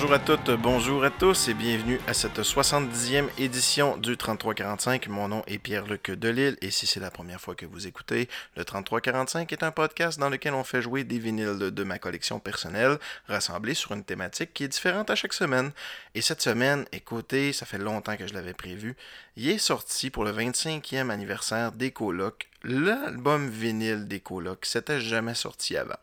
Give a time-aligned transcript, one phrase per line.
[0.00, 5.08] Bonjour à toutes, bonjour à tous et bienvenue à cette 70e édition du 3345.
[5.08, 8.64] Mon nom est Pierre-Luc Delille et si c'est la première fois que vous écoutez, le
[8.64, 12.98] 3345 est un podcast dans lequel on fait jouer des vinyles de ma collection personnelle
[13.26, 15.72] rassemblés sur une thématique qui est différente à chaque semaine.
[16.14, 18.94] Et cette semaine, écoutez, ça fait longtemps que je l'avais prévu,
[19.36, 24.64] il est sorti pour le 25e anniversaire des colocs, l'album vinyle des colocs.
[24.64, 25.98] C'était jamais sorti avant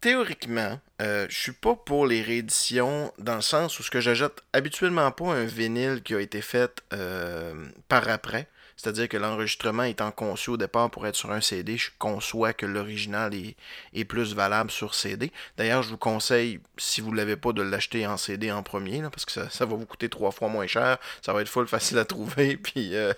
[0.00, 4.42] théoriquement, euh, je suis pas pour les rééditions dans le sens où ce que j'ajoute
[4.52, 7.54] habituellement pas un vinyle qui a été fait euh,
[7.88, 8.48] par après.
[8.78, 12.64] C'est-à-dire que l'enregistrement étant conçu au départ pour être sur un CD, je conçois que
[12.64, 15.32] l'original est, plus valable sur CD.
[15.56, 19.02] D'ailleurs, je vous conseille, si vous ne l'avez pas, de l'acheter en CD en premier,
[19.02, 20.98] parce que ça, va vous coûter trois fois moins cher.
[21.22, 22.56] Ça va être full facile à trouver.
[22.62, 23.12] Puis, euh,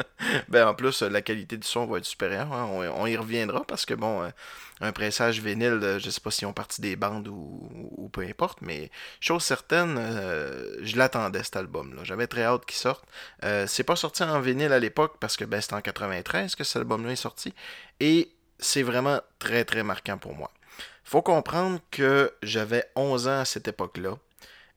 [0.48, 2.50] ben, en plus, la qualité du son va être supérieure.
[2.50, 2.70] Hein.
[2.96, 4.30] On, y reviendra parce que, bon, euh,
[4.82, 8.58] un pressage vinyle, euh, je sais pas si on parti des bandes ou, peu importe,
[8.60, 9.96] mais chose certaine,
[10.82, 12.04] je l'attendais cet album-là.
[12.04, 13.04] J'avais très hâte qu'il sorte.
[13.66, 16.76] c'est pas sorti en vinyle à l'époque parce que ben, c'était en 93 que cet
[16.76, 17.54] album-là est sorti.
[18.00, 20.50] Et c'est vraiment très très marquant pour moi.
[21.04, 24.16] faut comprendre que j'avais 11 ans à cette époque-là.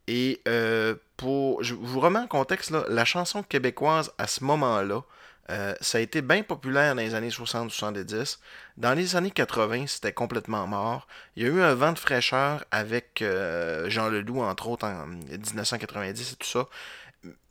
[0.08, 1.64] Et euh, pour.
[1.64, 5.04] Je vous remets en contexte, la chanson québécoise à ce moment-là,
[5.50, 8.40] euh, ça a été bien populaire dans les années 60-70.
[8.78, 11.08] Dans les années 80, c'était complètement mort.
[11.36, 15.08] Il y a eu un vent de fraîcheur avec euh, Jean Leloup, entre autres, en
[15.08, 16.68] 1990 et tout ça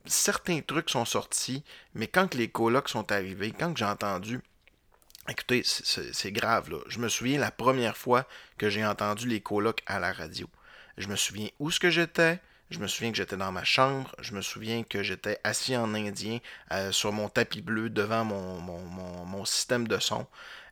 [0.07, 1.65] certains trucs sont sortis,
[1.95, 4.41] mais quand les colocs sont arrivés, quand j'ai entendu
[5.27, 6.77] Écoutez, c'est grave, là.
[6.87, 8.27] Je me souviens la première fois
[8.59, 10.47] que j'ai entendu les colocs à la radio.
[10.99, 12.41] Je me souviens où ce que j'étais.
[12.71, 14.15] Je me souviens que j'étais dans ma chambre.
[14.21, 16.39] Je me souviens que j'étais assis en indien
[16.73, 20.27] euh, sur mon tapis bleu devant mon, système de son.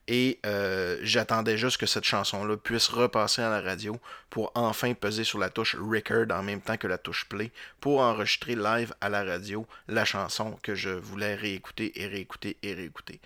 [0.08, 4.00] Et euh, j'attendais juste que cette chanson-là puisse repasser à la radio
[4.30, 8.00] pour enfin peser sur la touche record en même temps que la touche play pour
[8.00, 13.20] enregistrer live à la radio la chanson que je voulais réécouter et réécouter et réécouter.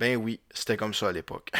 [0.00, 1.52] Ben oui, c'était comme ça à l'époque.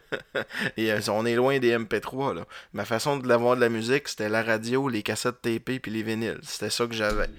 [0.76, 2.46] et euh, on est loin des MP3, là.
[2.74, 6.02] Ma façon de l'avoir de la musique, c'était la radio, les cassettes TP puis les
[6.02, 6.40] vinyles.
[6.42, 7.30] C'était ça que j'avais.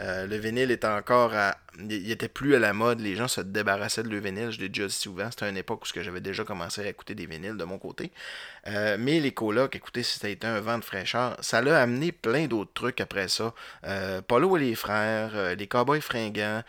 [0.00, 1.56] Euh, le vinyle était encore à.
[1.78, 4.68] Il était plus à la mode, les gens se débarrassaient de le vinyle, je l'ai
[4.68, 5.30] déjà dit souvent.
[5.30, 8.12] C'était une époque où j'avais déjà commencé à écouter des vinyles de mon côté.
[8.66, 11.36] Euh, mais les colocs, écoutez, c'était un vent de fraîcheur.
[11.40, 13.54] Ça l'a amené plein d'autres trucs après ça.
[13.84, 16.62] Euh, Polo et les frères, les Cowboys fringants,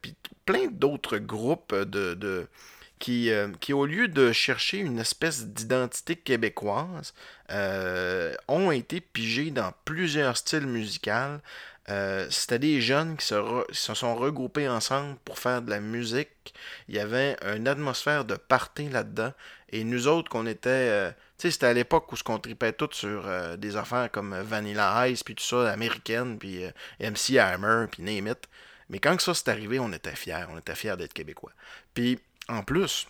[0.00, 2.46] puis plein d'autres groupes de,
[3.02, 3.30] qui,
[3.60, 7.12] qui, au lieu de chercher une espèce d'identité québécoise,
[8.48, 11.40] ont été pigés dans plusieurs styles musicaux.
[11.88, 16.54] Euh, c'était des jeunes qui se, sont regroupés ensemble pour faire de la musique.
[16.88, 19.32] Il y avait une atmosphère de party là-dedans.
[19.70, 20.70] Et nous autres, qu'on était.
[20.70, 24.10] Euh, tu sais, c'était à l'époque où ce qu'on tripait tout sur euh, des affaires
[24.10, 26.64] comme Vanilla Ice, puis tout ça, américaine, puis
[27.00, 28.48] MC Hammer, puis Name It.
[28.88, 30.44] Mais quand ça s'est arrivé, on était fiers.
[30.50, 31.52] On était fiers d'être québécois.
[31.94, 33.06] Puis, en plus,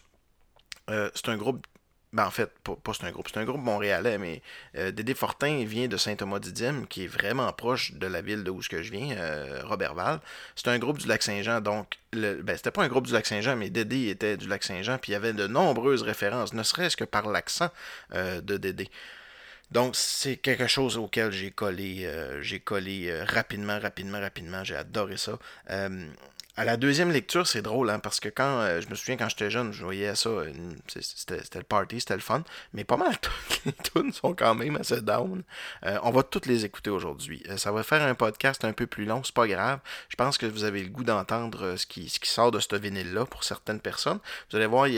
[0.88, 1.66] c'est un groupe
[2.12, 4.42] ben en fait, pas, c'est un groupe, c'est un groupe montréalais, mais
[4.76, 8.60] euh, Dédé Fortin vient de Saint-Thomas-Didyme, qui est vraiment proche de la ville de où
[8.60, 10.20] je viens, euh, Robertval.
[10.54, 14.08] C'est un groupe du Lac-Saint-Jean, donc, ben, c'était pas un groupe du Lac-Saint-Jean, mais Dédé
[14.08, 17.70] était du Lac-Saint-Jean, puis il y avait de nombreuses références, ne serait-ce que par l'accent
[18.14, 18.90] euh, de Dédé.
[19.70, 22.06] Donc, c'est quelque chose auquel j'ai collé,
[22.42, 24.62] j'ai collé rapidement, rapidement, rapidement.
[24.64, 25.38] J'ai adoré ça.
[26.54, 29.30] À la deuxième lecture, c'est drôle, hein, parce que quand euh, je me souviens quand
[29.30, 30.52] j'étais jeune, je voyais ça, euh,
[30.86, 34.76] c'était le party, c'était le fun, mais pas mal toutes les tunes sont quand même
[34.76, 35.44] assez down.
[35.86, 37.42] Euh, on va toutes les écouter aujourd'hui.
[37.56, 39.78] ça va faire un podcast un peu plus long, c'est pas grave.
[40.10, 42.76] Je pense que vous avez le goût d'entendre ce qui, ce qui sort de ce
[42.76, 44.18] vinyle-là pour certaines personnes.
[44.50, 44.88] Vous allez voir,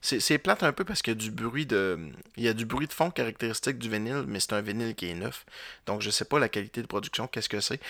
[0.00, 1.98] c'est plate un peu parce qu'il y a du bruit de.
[2.36, 5.10] Il y a du bruit de fond caractéristique du vinyle, mais c'est un vinyle qui
[5.10, 5.44] est neuf.
[5.86, 7.80] Donc je sais pas la qualité de production, qu'est-ce que c'est.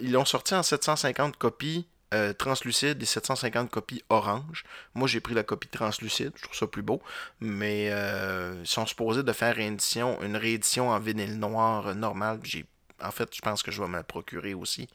[0.00, 4.64] ils l'ont sorti en 750 copies euh, translucide et 750 copies orange.
[4.94, 7.02] Moi, j'ai pris la copie translucide, je trouve ça plus beau.
[7.40, 9.78] Mais euh, ils sont supposés de faire une,
[10.22, 12.40] une réédition en vinyle noir normal.
[12.44, 12.66] J'ai
[13.02, 14.88] en fait, je pense que je vais me la procurer aussi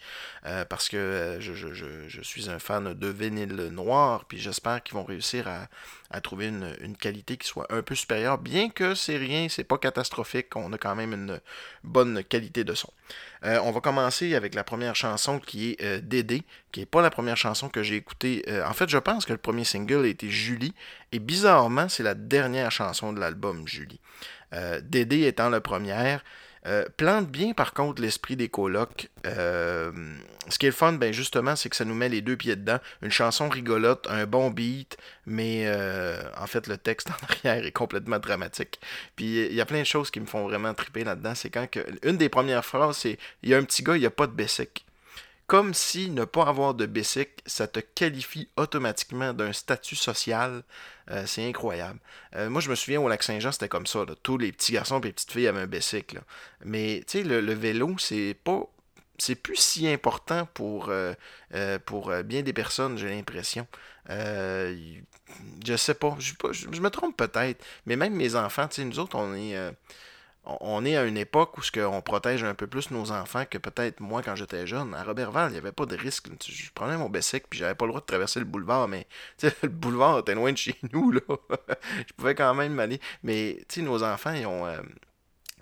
[0.46, 5.04] euh, parce que euh, je, suis un fan de vinyle noir, puis j'espère qu'ils vont
[5.04, 9.64] réussir à, trouver une, qualité qui soit un peu supérieure, bien que c'est rien, c'est
[9.64, 11.40] pas catastrophique, on a quand même une
[11.84, 12.92] bonne qualité de son.
[13.46, 17.10] Euh, on va commencer avec la première chanson qui est Dédé, qui n'est pas la
[17.10, 18.44] première chanson que j'ai écoutée.
[18.66, 20.74] en fait, je pense que le premier single a été Julie,
[21.12, 24.00] et bizarrement, c'est la dernière chanson de l'album Julie.
[24.84, 26.24] Dédé étant la première,
[26.68, 29.10] Euh, plante bien par contre l'esprit des colocs.
[29.26, 29.92] Euh,
[30.48, 32.56] ce qui est le fun, ben justement, c'est que ça nous met les deux pieds
[32.56, 32.80] dedans.
[33.02, 37.72] Une chanson rigolote, un bon beat, mais euh, en fait le texte en arrière est
[37.72, 38.80] complètement dramatique.
[39.16, 41.36] Puis il y a plein de choses qui me font vraiment triper là-dedans.
[41.36, 41.80] C'est quand que.
[42.04, 44.28] Une des premières phrases, c'est Il y a un petit gars, il n'y a pas
[44.28, 44.86] de basic
[45.52, 50.64] comme si ne pas avoir de bicycle, ça te qualifie automatiquement d'un statut social.
[51.10, 52.00] Euh, c'est incroyable.
[52.38, 54.06] Euh, moi, je me souviens au lac Saint-Jean, c'était comme ça.
[54.24, 56.22] Tous les petits garçons et les petites filles avaient un bicycle.
[56.64, 58.62] Mais tu sais, le, vélo, c'est pas.
[59.18, 61.14] C'est plus si important pour, euh,
[61.86, 63.68] pour bien des personnes, j'ai l'impression.
[64.08, 66.16] je sais pas.
[66.18, 67.62] Je, je me trompe peut-être.
[67.86, 69.58] Mais même mes enfants, tu sais, nous autres, on est
[70.44, 73.58] on est à une époque où ce on protège un peu plus nos enfants que
[73.58, 74.94] peut-être moi quand j'étais jeune.
[74.96, 76.28] À Robertval, il n'y avait pas de risque.
[76.44, 79.08] Je prenais mon bicycle puis j'avais pas le droit de traverser le boulevard, mais
[79.62, 81.12] le boulevard était loin de chez nous.
[81.12, 81.22] Là.
[82.08, 83.00] je pouvais quand même m'aller.
[83.24, 84.66] Mais nos enfants, ils ont.
[84.66, 84.82] Euh,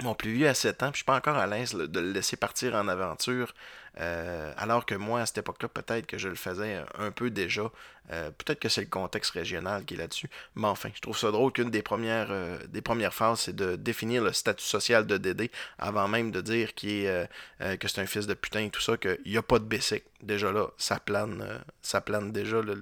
[0.03, 2.11] mon plus vieux à 7 ans, puis je suis pas encore à l'aise de le
[2.11, 3.53] laisser partir en aventure.
[3.99, 7.69] Euh, alors que moi, à cette époque-là, peut-être que je le faisais un peu déjà.
[8.11, 10.29] Euh, peut-être que c'est le contexte régional qui est là-dessus.
[10.55, 13.75] Mais enfin, je trouve ça drôle qu'une des premières, euh, des premières phases, c'est de
[13.75, 17.29] définir le statut social de Dédé avant même de dire qu'il est,
[17.59, 20.07] que c'est un fils de putain et tout ça, qu'il n'y a pas de bicycle.
[20.21, 22.79] Déjà là, ça plane, ça plane déjà le,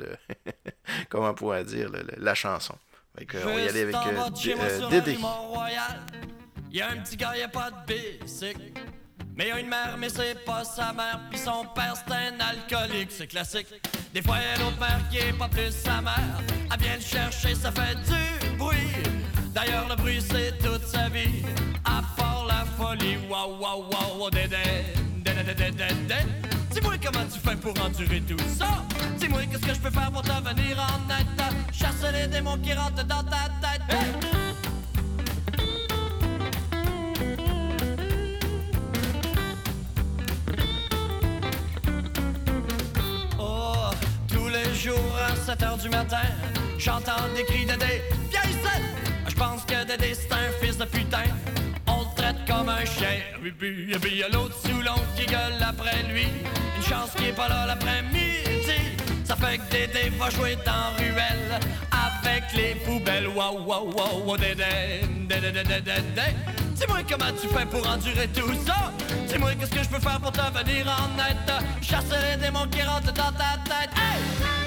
[1.09, 2.75] comment on pourrait dire la chanson.
[3.17, 3.95] on va y aller avec
[4.89, 5.17] Dédé.
[6.71, 8.71] Il y a un petit gars, il a pas de bicycle.
[9.35, 11.19] Mais il a une mère, mais c'est pas sa mère.
[11.29, 13.67] Puis son père, c'est un alcoolique, c'est classique.
[14.13, 16.41] Des fois, il y a une autre mère qui est pas plus sa mère.
[16.71, 18.77] Elle vient le chercher, ça fait du bruit.
[19.53, 21.43] D'ailleurs, le bruit, c'est toute sa vie.
[21.85, 24.57] À part la folie, waouh, waouh, waouh, dédé,
[25.23, 26.15] dédé.
[26.71, 28.83] Dis-moi comment tu fais pour endurer tout ça.
[29.17, 31.43] Dis-moi qu'est-ce que je peux faire pour te venir en aide.
[31.71, 34.46] Chasser les démons qui rentrent dans ta tête.
[44.77, 46.21] À 7 h du matin,
[46.77, 48.03] j'entends des cris de Dédé.
[48.29, 48.81] Viens ici!
[49.27, 51.24] Je pense que Dédé c'est un fils de putain.
[51.88, 53.18] On le traite comme un chien.
[53.44, 56.27] Et puis, et puis y a l'autre sous l'oncle qui gueule après lui.
[56.75, 58.75] Une chance qui est pas là l'après-midi.
[59.25, 61.59] Ça fait que Dédé va jouer dans ruelle
[61.91, 63.30] avec les poubelles.
[63.30, 64.63] Waouh, waouh, waouh, Dédé,
[65.27, 66.35] Dédé, Dédé, Dédé.
[66.75, 68.94] Dis-moi comment tu fais pour endurer tout ça.
[69.27, 71.65] Dis-moi qu'est-ce que je peux faire pour te venir en aide.
[71.81, 73.89] Chasser les démons qui rentrent dans ta tête.
[73.95, 74.66] Hey!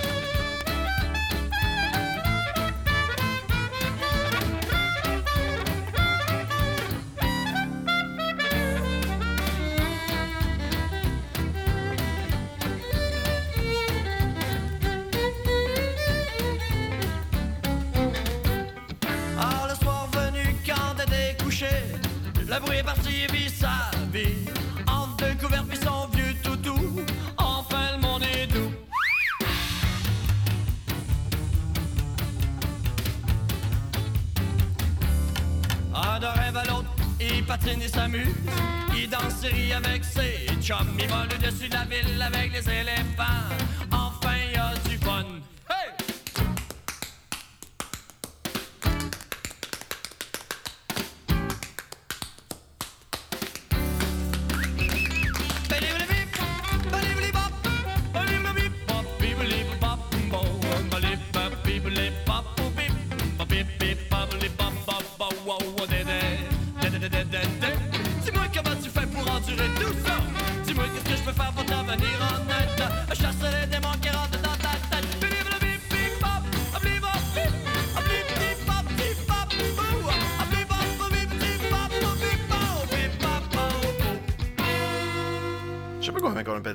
[39.72, 40.86] Avec ses chums.
[40.98, 43.09] Il vole au-dessus de la ville avec les éléphants.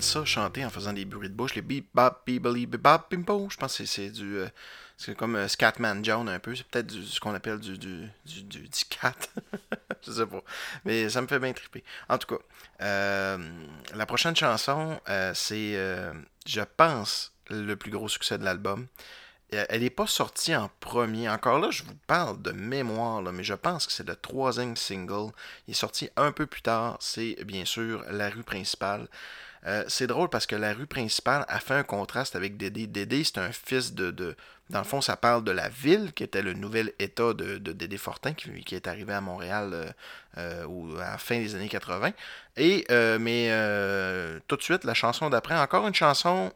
[0.05, 3.47] Ça, chanter en faisant des bruits de bouche, les beep bop beep bop bimbo.
[3.49, 4.37] Je pense que c'est du.
[4.37, 4.47] Euh,
[4.97, 6.55] c'est comme euh, Scatman John un peu.
[6.55, 9.13] C'est peut-être ce qu'on appelle du, du, du, du, cat.
[10.05, 10.41] je sais pas.
[10.85, 11.83] Mais ça me fait bien triper.
[12.07, 12.41] En tout cas,
[12.81, 13.37] euh,
[13.93, 14.99] la prochaine chanson,
[15.33, 15.73] c'est,
[16.45, 18.87] je pense, le plus gros succès de l'album.
[19.51, 21.29] Elle n'est pas sortie en premier.
[21.29, 24.75] Encore là, je vous parle de mémoire, là, mais je pense que c'est le troisième
[24.75, 25.31] single.
[25.67, 26.97] Il est sorti un peu plus tard.
[26.99, 29.07] C'est bien sûr La rue principale.
[29.67, 32.87] Euh, c'est drôle parce que la rue principale a fait un contraste avec Dédé.
[32.87, 34.35] Dédé, c'est un fils de,
[34.69, 37.97] Dans le fond, ça parle de la ville, qui était le nouvel état de, Dédé
[37.97, 39.89] Fortin, qui, est arrivé à Montréal euh,
[40.37, 42.11] euh, à la fin des années 80.
[42.57, 42.85] Et,
[43.19, 43.49] mais
[44.47, 46.51] tout de suite, la chanson d'après, encore une chanson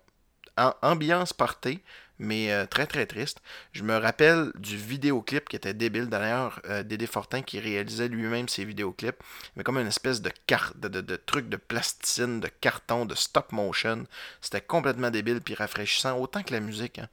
[0.58, 1.82] en ambiance partée,
[2.20, 3.42] mais euh, très très triste.
[3.72, 6.08] Je me rappelle du vidéoclip qui était débile.
[6.08, 9.24] D'ailleurs, euh, Dédé Fortin qui réalisait lui-même ses vidéoclips,
[9.56, 14.06] mais comme une espèce de carte, de, truc de plasticine, de carton, de stop motion.
[14.42, 17.00] C'était complètement débile puis rafraîchissant, autant que la musique.
[17.00, 17.08] Hein.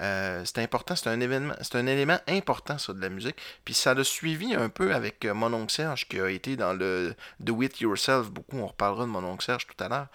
[0.00, 3.36] Euh, c'était important, c'est un événement, c'est un élément important ça de la musique.
[3.64, 7.14] Puis ça l'a suivi un peu avec mon oncle Serge qui a été dans le
[7.40, 8.30] Do It Yourself.
[8.30, 10.08] Beaucoup, on reparlera de mon oncle Serge tout à l'heure.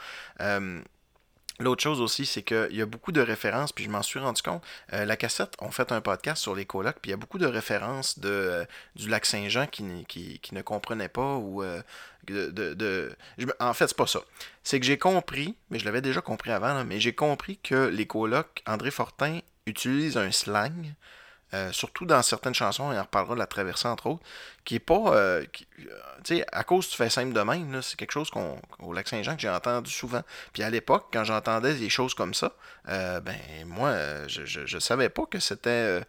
[1.60, 4.42] L'autre chose aussi, c'est qu'il y a beaucoup de références, puis je m'en suis rendu
[4.44, 4.64] compte.
[4.94, 7.40] Euh, la cassette, on fait un podcast sur les colocs, puis il y a beaucoup
[7.40, 11.82] de références de, euh, du lac Saint-Jean qui, ne comprenaient pas ou euh,
[12.28, 12.52] de.
[12.52, 13.16] de,
[13.60, 14.22] en fait, c'est pas ça.
[14.64, 18.06] C'est que j'ai compris, mais je l'avais déjà compris avant, mais j'ai compris que les
[18.06, 20.94] colocs, André Fortin utilise un slang
[21.54, 24.24] euh, surtout dans certaines chansons, et on reparlera de la traversée entre autres,
[24.66, 25.16] qui est pas.
[25.16, 25.46] Euh,
[25.80, 25.84] euh,
[26.24, 29.36] tu sais, à cause tu fais simple de même, c'est quelque chose qu'on, au Lac-Saint-Jean
[29.36, 30.24] que j'ai entendu souvent.
[30.52, 32.54] Puis à l'époque, quand j'entendais des choses comme ça,
[32.86, 33.96] ben moi,
[34.28, 36.02] je, je, je, savais pas que c'était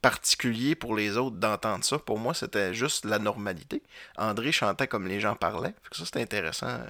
[0.00, 1.98] particulier pour les autres d'entendre ça.
[1.98, 3.82] Pour moi, c'était juste la normalité.
[4.16, 5.74] André chantait comme les gens parlaient.
[5.92, 6.86] ça, c'était intéressant euh,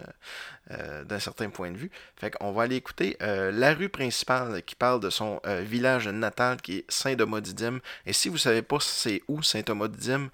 [0.73, 1.91] euh, d'un certain point de vue.
[2.17, 6.61] Fait qu'on va aller écouter euh, la rue principale qui parle de son village natal
[6.61, 7.81] qui est Saint-Domodidim.
[8.07, 10.31] Et si vous savez pas c'est où Saint-Domodidim,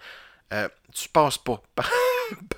[0.95, 1.63] tu passes pas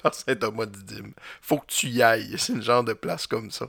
[0.02, 1.12] par, Saint-Thomas-Didyme.
[1.42, 2.34] Faut que tu y ailles.
[2.38, 3.68] C'est une genre de place comme ça.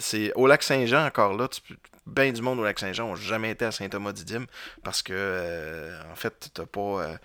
[0.00, 1.76] c'est au lac Saint-Jean, encore là, tu,
[2.06, 4.46] bien du monde au lac Saint-Jean n'ont jamais été à Saint-Thomas-Didyme
[4.82, 6.80] parce que, euh, en fait, t'as pas.
[6.80, 7.16] Euh,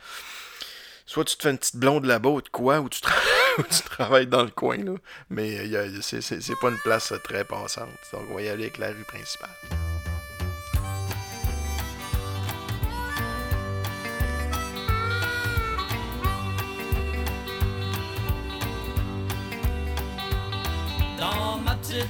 [1.05, 3.01] soit tu te fais une petite blonde là-bas ou de quoi, ou tu,
[3.57, 4.93] tu, travailles dans le coin, là.
[5.29, 7.89] Mais euh, c'est pas une place très passante.
[8.13, 9.49] Donc, on va y aller avec la rue principale.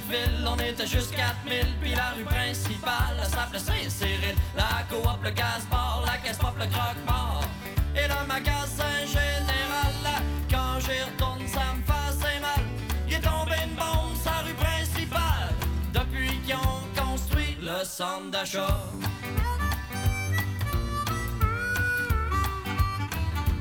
[0.10, 4.36] Ville, on était juste 4000, puis la rue principale s'appelait Saint-Cyril.
[4.56, 7.44] La coop, le gaz-bar, la caisse pop, le croque-mort.
[7.96, 11.84] Et le magasin général, quand j'y retourne, ça me
[12.22, 12.64] fait mal.
[13.08, 15.54] Il est tombé une bombe sa rue principale,
[15.94, 18.84] depuis qu'ils ont construit le centre d'achat.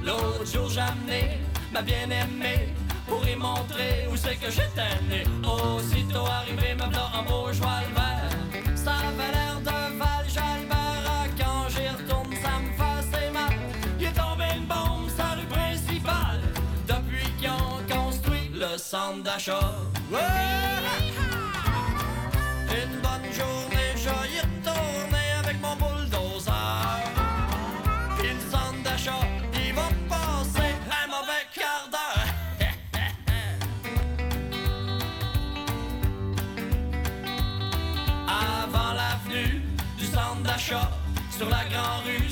[0.05, 1.39] L'autre jour, j'ai amené
[1.73, 2.75] ma bien-aimée
[3.09, 5.25] pour y montrer où c'est que j'étais né.
[5.43, 8.77] Aussitôt arrivé, me blanc en beau cheval vert.
[8.77, 11.29] Ça avait l'air d'un Val Jalbert.
[11.39, 13.55] Quand j'y retourne, ça me faisait mal.
[13.99, 16.43] Il est tombé une bombe sa rue principale.
[16.87, 19.73] Depuis qu'ils ont construit le centre d'achat.
[20.11, 21.28] Une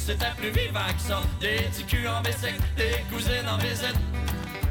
[0.06, 1.20] c'était plus vivant que ça.
[1.40, 3.98] Des petits en bicycle, des cousines en visite.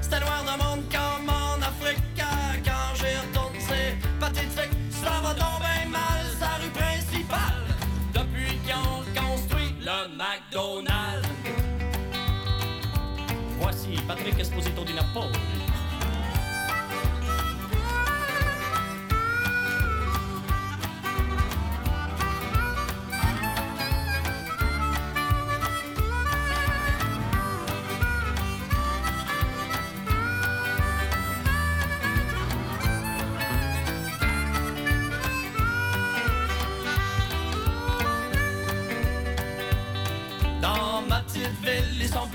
[0.01, 1.99] C'était noir de monde comme en Afrique.
[2.15, 4.71] Quand j'y retourne, c'est pathétique.
[4.89, 7.65] Ça va tomber mal, sa rue principale.
[8.13, 11.27] Depuis qu'ils ont construit le McDonald's.
[13.59, 15.74] Voici Patrick Esposito di Napoli.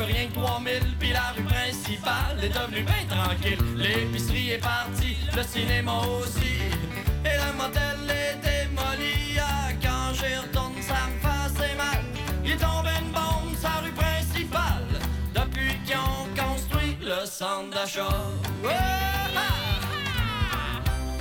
[0.02, 3.58] Rien que 3000, puis la rue principale est devenue bien tranquille.
[3.76, 6.56] L'épicerie est partie, le cinéma aussi,
[7.24, 9.38] et le motel est démoli.
[9.40, 11.18] Ah, quand j'y retourne, ça me
[11.54, 12.02] fait mal.
[12.44, 14.86] Il est tombé une bombe sa rue principale,
[15.34, 18.08] depuis qu'ils ont construit le centre d'achat.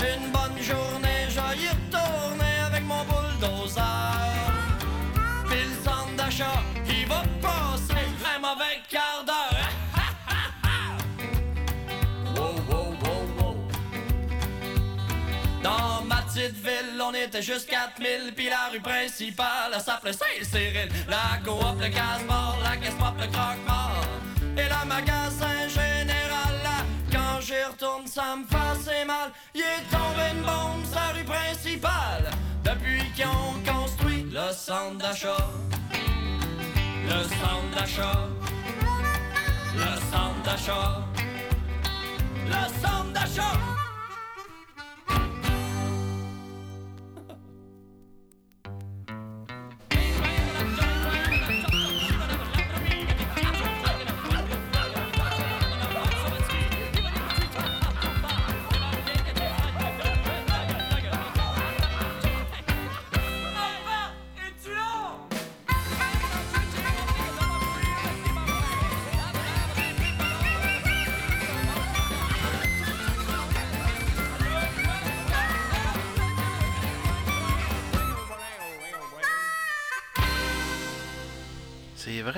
[0.02, 3.82] Une bonne journée, j'y retourner avec mon bulldozer.
[5.50, 6.64] Puis le centre d'achat,
[17.10, 20.90] on était juste 4000, puis la rue principale s'appelait Saint-Cyril.
[21.08, 24.06] La coop, le gaz-mort, la caisse pop, le croque-mort.
[24.56, 29.32] Et le magasin général, là, quand j'y retourne, ça me fait mal.
[29.56, 32.30] Il est tombé une bombe, sa rue principale.
[32.64, 35.50] Depuis qu'ils ont construit le centre d'achat.
[37.06, 38.28] Le centre d'achat.
[39.76, 41.02] Le centre d'achat.
[42.46, 43.79] Le centre d'achat.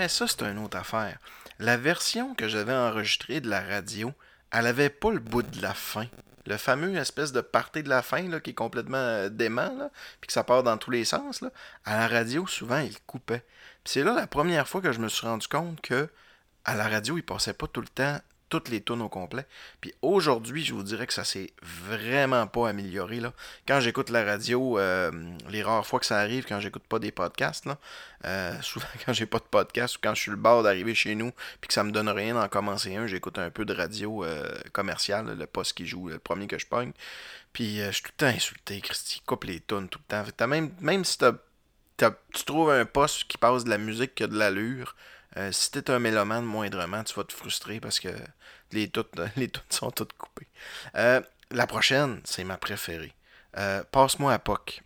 [0.07, 1.17] Ça, c'est une autre affaire.
[1.59, 4.13] La version que j'avais enregistrée de la radio,
[4.51, 6.07] elle avait pas le bout de la fin.
[6.45, 10.27] Le fameux espèce de party de la fin là, qui est complètement euh, dément, puis
[10.27, 11.41] que ça part dans tous les sens.
[11.41, 11.51] Là.
[11.85, 13.45] À la radio, souvent, il coupait.
[13.83, 16.09] Puis c'est là la première fois que je me suis rendu compte que
[16.65, 18.19] à la radio, il passait pas tout le temps
[18.51, 19.45] toutes les tunes au complet.
[19.79, 23.21] Puis aujourd'hui, je vous dirais que ça s'est vraiment pas amélioré.
[23.65, 25.09] Quand j'écoute la radio, euh,
[25.49, 27.77] les rares fois que ça arrive, quand j'écoute pas des podcasts, là,
[28.25, 31.15] euh, souvent quand j'ai pas de podcast ou quand je suis le bord d'arriver chez
[31.15, 31.31] nous,
[31.61, 34.53] puis que ça me donne rien d'en commencer un, j'écoute un peu de radio euh,
[34.73, 36.91] commerciale, le poste qui joue, le premier que je pogne.
[37.53, 40.47] Puis je suis tout le temps insulté, Christy, coupe les tunes tout le temps.
[40.47, 44.95] même, même si tu trouves un poste qui passe de la musique qui de l'allure,
[45.37, 48.09] euh, si t'es un mélomane moindrement, tu vas te frustrer parce que
[48.71, 49.19] les toutes,
[49.69, 50.47] sont toutes coupées.
[50.95, 51.21] Euh,
[51.51, 53.13] la prochaine, c'est ma préférée.
[53.57, 54.81] Euh, Passe-moi à POC.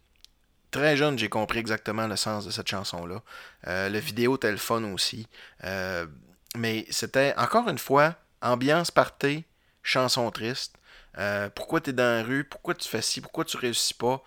[0.71, 3.21] Très jeune, j'ai compris exactement le sens de cette chanson-là.
[3.65, 5.27] le vidéo fun aussi.
[6.57, 9.45] mais c'était, encore une fois, ambiance party,
[9.83, 10.75] chanson triste.
[11.55, 12.43] pourquoi tu es dans la rue?
[12.43, 13.21] Pourquoi tu fais ci?
[13.21, 14.21] Pourquoi tu réussis pas?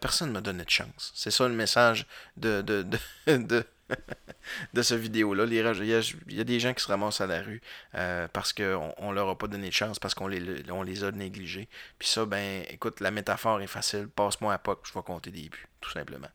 [0.00, 1.12] personne ne m'a donné de chance.
[1.14, 2.98] C'est ça le message de, de, de
[3.36, 3.64] de
[4.82, 5.44] ce vidéo-là.
[5.44, 7.60] Il y, a des gens qui se ramassent à la rue
[7.94, 11.12] euh, parce qu'on ne leur a pas donné de chance, parce qu'on les, les a
[11.12, 11.68] négligés.
[11.98, 14.08] Puis ça, ben, écoute, la métaphore est facile.
[14.08, 16.28] Passe-moi à POC, je vais compter des buts, tout simplement.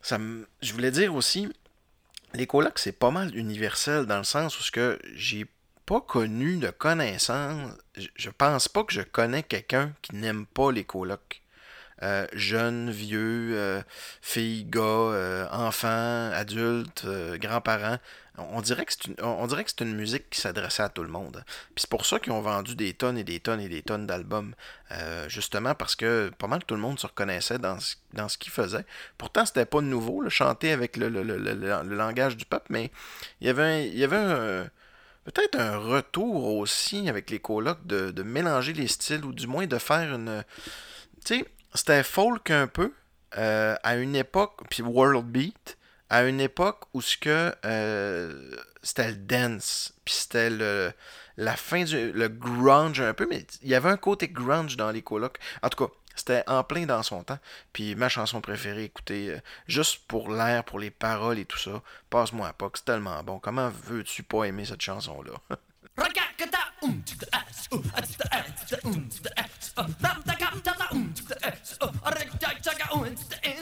[0.00, 0.18] Ça
[0.62, 1.48] je voulais dire aussi,
[2.34, 5.46] les colocs, c'est pas mal universel dans le sens où ce que j'ai
[5.86, 7.72] pas connu de connaissance.
[7.94, 11.42] Je pense pas que je connais quelqu'un qui n'aime pas les colocs.
[12.02, 13.82] Euh, jeunes, vieux, euh,
[14.22, 17.98] filles, gars, euh, enfants, adultes, grands-parents.
[18.36, 21.02] On dirait que c'est une, on dirait que c'est une musique qui s'adressait à tout
[21.02, 21.42] le monde.
[21.74, 24.06] Puis c'est pour ça qu'ils ont vendu des tonnes et des tonnes et des tonnes
[24.06, 24.54] d'albums.
[25.26, 28.52] justement parce que pas mal tout le monde se reconnaissait dans ce, dans ce qu'ils
[28.52, 28.84] faisaient.
[29.18, 32.92] Pourtant, c'était pas nouveau, le chanter avec le, langage du peuple, mais
[33.40, 34.68] il y avait il y avait
[35.24, 39.66] peut-être un retour aussi avec les colocs de, de mélanger les styles ou du moins
[39.66, 40.44] de faire une.
[41.24, 42.92] Tu sais, c'était folk un peu,
[43.36, 45.76] euh, à une époque, puis world beat,
[46.10, 50.92] à une époque où ce que euh, c'était le dance, puis c'était le
[51.36, 54.90] la fin du le grunge un peu, mais il y avait un côté grunge dans
[54.90, 55.38] les colocs.
[55.62, 57.38] En tout cas, c'était en plein dans son temps.
[57.72, 61.82] Puis ma chanson préférée, écoutez, euh, juste pour l'air, pour les paroles et tout ça,
[62.10, 63.38] passe-moi à POC, c'est tellement bon.
[63.38, 65.34] Comment veux-tu pas aimer cette chanson-là?
[71.48, 73.57] Aujourd'hui,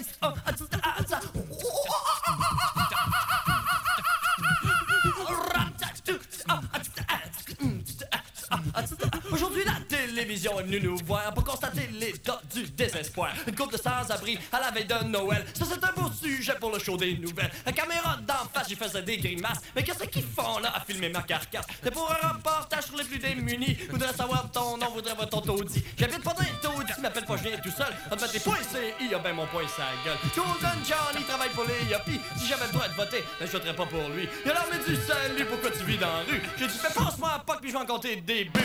[10.27, 13.33] télévision est venue nous voir pour constater l'état du désespoir.
[13.47, 15.47] Une coupe de sans-abri à la veille de Noël.
[15.55, 17.51] Ça, c'est un beau sujet pour le show des nouvelles.
[17.65, 19.61] La caméra d'en face, j'y faisais des grimaces.
[19.75, 21.67] Mais qu'est-ce qu'ils font là à filmer ma carcasse?
[21.81, 23.79] C'est pour un reportage sur les plus démunis.
[23.89, 25.85] Voudrais savoir ton nom, voudrais voir ton taudis.
[25.97, 27.95] J'habite pas les taudis, m'appelle pas, je viens tout seul.
[28.11, 30.19] On mettre des points CI, a ben mon point sa gueule.
[30.35, 32.21] Golden Johnny travaille pour les yuppies.
[32.37, 34.29] Si j'avais le droit de voter, ben, je voterais pas pour lui.
[34.45, 36.43] Il a l'armée du salut, pourquoi tu vis dans la rue?
[36.59, 38.61] J'ai dit, fais passe-moi POC, puis je vais en compter des buts.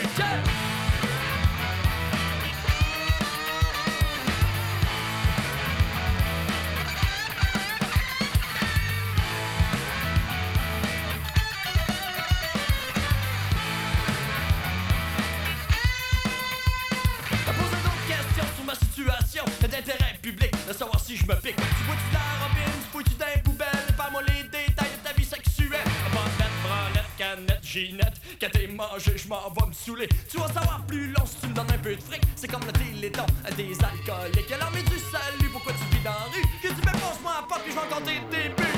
[21.40, 25.26] Tu vois-tu la robine, tu fouilles-tu dans les poubelles, parle-moi les détails de ta vie
[25.26, 25.88] sexuelle.
[26.14, 30.10] Bandette, branlette, canette, ginette, quand t'es mangé, je m'en vais me saouler.
[30.30, 32.22] Tu vas savoir plus long si tu me donnes un peu de fric.
[32.36, 34.52] C'est comme le téléthon des alcooliques.
[34.52, 36.42] Alors, mais du salut, pourquoi tu vis dans la rue?
[36.62, 38.71] Que tu me pense-moi à porte, puis je vais compter tes.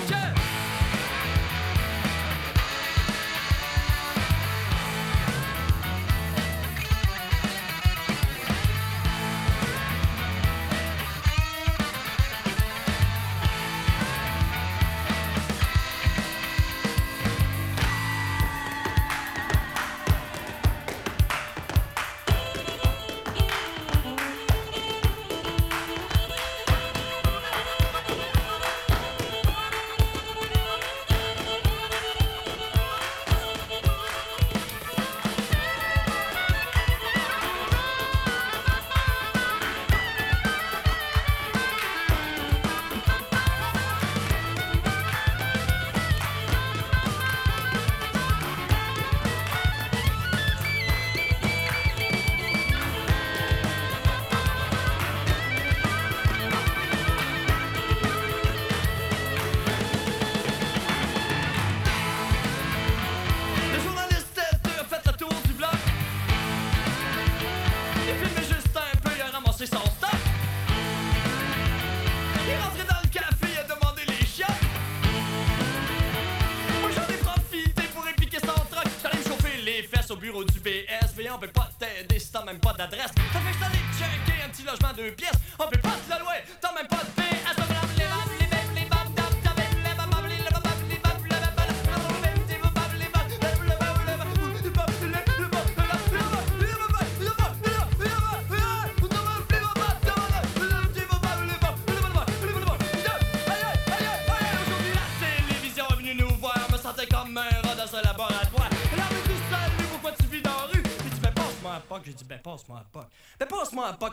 [82.53, 83.22] Même pas d'adresse.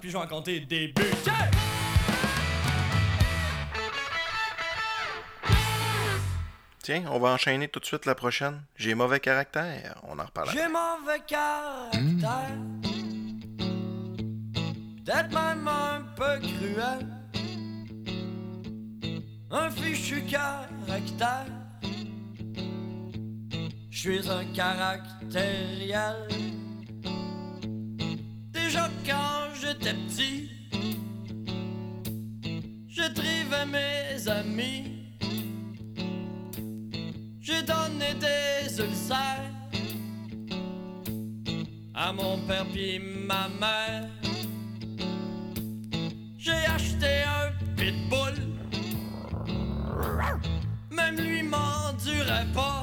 [0.08, 1.02] Je vais en compter des buts.
[1.22, 1.50] Tiens!
[7.08, 8.62] On va enchaîner tout de suite la prochaine.
[8.74, 10.00] J'ai mauvais caractère.
[10.08, 10.50] On en reparle.
[10.50, 12.56] J'ai mauvais caractère.
[15.04, 17.06] Peut-être même un peu cruel.
[19.52, 21.46] Un fichu caractère.
[23.90, 26.28] Je suis un caractériel.
[28.52, 30.50] Déjà quand j'étais petit,
[32.88, 34.84] je trivais mes amis.
[37.40, 39.50] J'ai donné des ulcères
[41.94, 44.08] à mon père puis ma mère.
[46.38, 48.34] J'ai acheté un pitbull,
[50.90, 52.82] même lui m'endurait pas.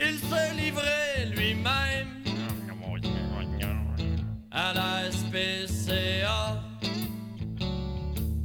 [0.00, 2.17] Il se livrait lui-même
[4.50, 6.62] à la SPCA.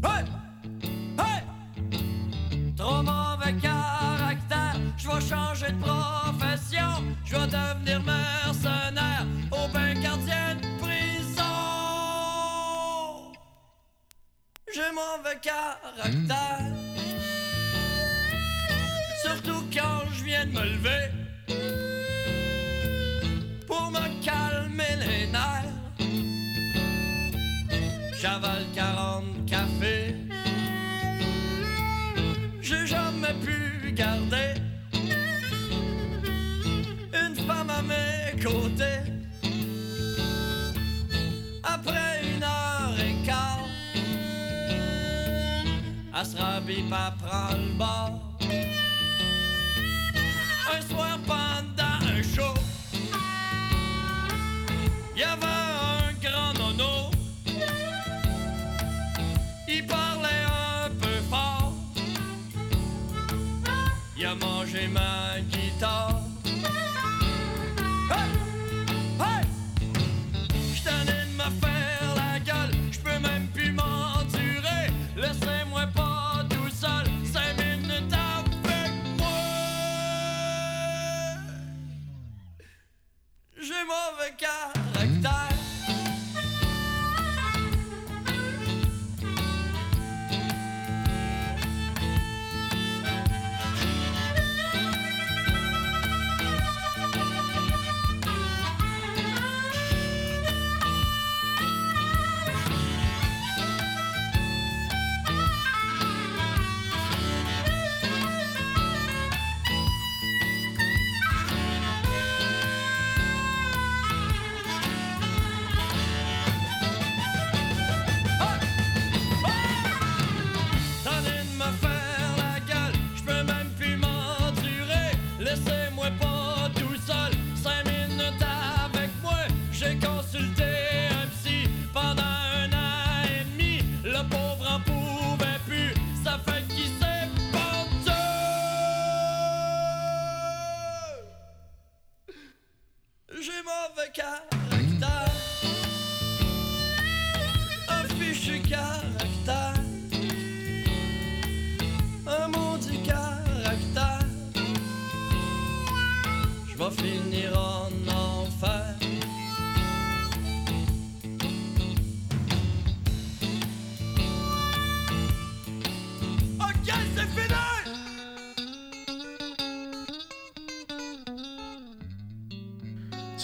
[0.04, 0.26] Hey!
[1.18, 1.44] Hey!
[2.76, 10.56] Trop mauvais caractère, je vais changer de profession, je vais devenir mercenaire au bain gardien
[10.56, 11.44] de prison.
[14.74, 16.76] J'ai mauvais caractère,
[19.22, 21.23] surtout quand je viens de me lever
[28.24, 30.16] J'avale 40 cafés
[32.62, 34.54] j'ai jamais pu garder
[37.12, 39.12] une femme à mes côtés.
[41.64, 43.60] Après une heure et quart,
[46.40, 48.23] rhabille pas prendre le bord.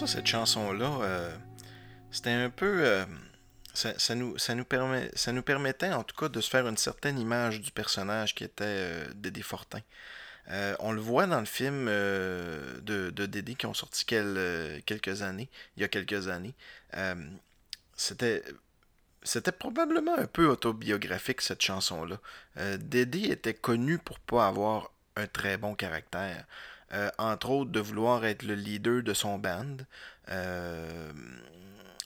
[0.08, 1.36] Cette chanson-là, euh,
[2.12, 2.84] c'était un peu.
[2.84, 3.06] euh,
[3.74, 6.78] ça, nous, ça, nous permet, ça nous permettait en tout cas de se faire une
[6.78, 9.82] certaine image du personnage qui était euh, Dédé Fortin.
[10.80, 15.82] On le voit dans le film de, Dédé qui ont sorti quel- quelques années, il
[15.82, 16.56] y a quelques années.
[17.96, 18.44] C'était
[19.22, 22.20] c'était probablement un peu autobiographique cette chanson-là.
[22.80, 26.46] Dédé était connu pour pas avoir un très bon caractère.
[26.94, 29.78] Euh, entre autres, de vouloir être le leader de son band.
[30.30, 31.12] Euh,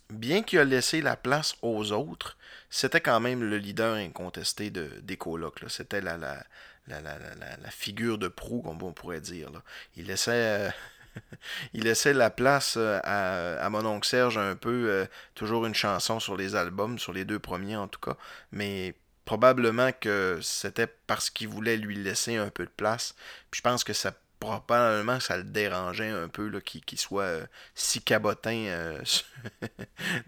[0.10, 2.38] bien qu'il a laissé la place aux autres,
[2.70, 5.60] c'était quand même le leader incontesté de, des colocs.
[5.68, 6.44] C'était la, la,
[6.88, 9.50] la, la, figure de proue, comme on pourrait dire.
[9.96, 10.72] Il laissait.
[11.74, 16.20] il laissait la place euh, à, mon oncle Serge un peu, euh, toujours une chanson
[16.20, 18.18] sur les albums, sur les deux premiers en tout cas,
[18.52, 23.16] mais probablement que c'était parce qu'il voulait lui laisser un peu de place.
[23.52, 28.02] Puis je pense que ça probablement ça le dérangeait un peu qu'il soit euh, si
[28.02, 29.02] cabotin euh,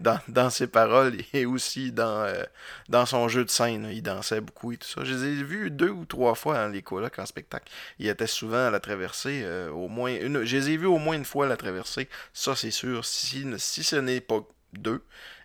[0.00, 3.88] dans, ses paroles et aussi dans, euh, son jeu de scène.
[3.92, 5.04] Il dansait beaucoup et tout ça.
[5.04, 7.70] Je les ai vus deux ou trois fois dans les colocs en spectacle.
[7.98, 10.16] Il était souvent à la traversée, au moins.
[10.20, 12.08] Je les ai vus au moins une fois à la traversée.
[12.32, 13.04] Ça, c'est sûr.
[13.04, 14.40] Si, si ce n'est pas
[14.72, 15.04] deux,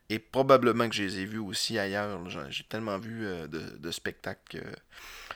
[0.10, 2.19] et probablement que je les ai vus aussi ailleurs.
[2.49, 4.63] J'ai tellement vu de, de, spectacles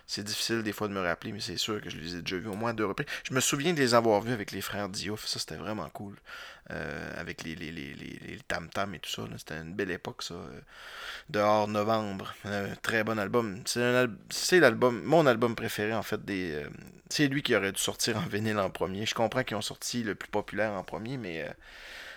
[0.08, 2.38] c'est difficile des fois de me rappeler, mais c'est sûr que je les ai déjà
[2.38, 3.08] vus au moins deux reprises.
[3.28, 6.16] Je me souviens de les avoir vus avec les frères Diouf, ça c'était vraiment cool.
[6.72, 9.22] Euh, avec les, les, les, les, tam-tam et tout ça.
[9.38, 10.34] C'était une belle époque, ça.
[10.34, 10.62] Euh,
[11.30, 12.34] dehors novembre.
[12.44, 13.62] Un très bon album.
[13.66, 16.20] C'est l'album, mon album préféré, en fait.
[16.28, 16.68] euh,
[17.08, 19.06] C'est lui qui aurait dû sortir en vinyle en premier.
[19.06, 21.48] Je comprends qu'ils ont sorti le plus populaire en premier, mais.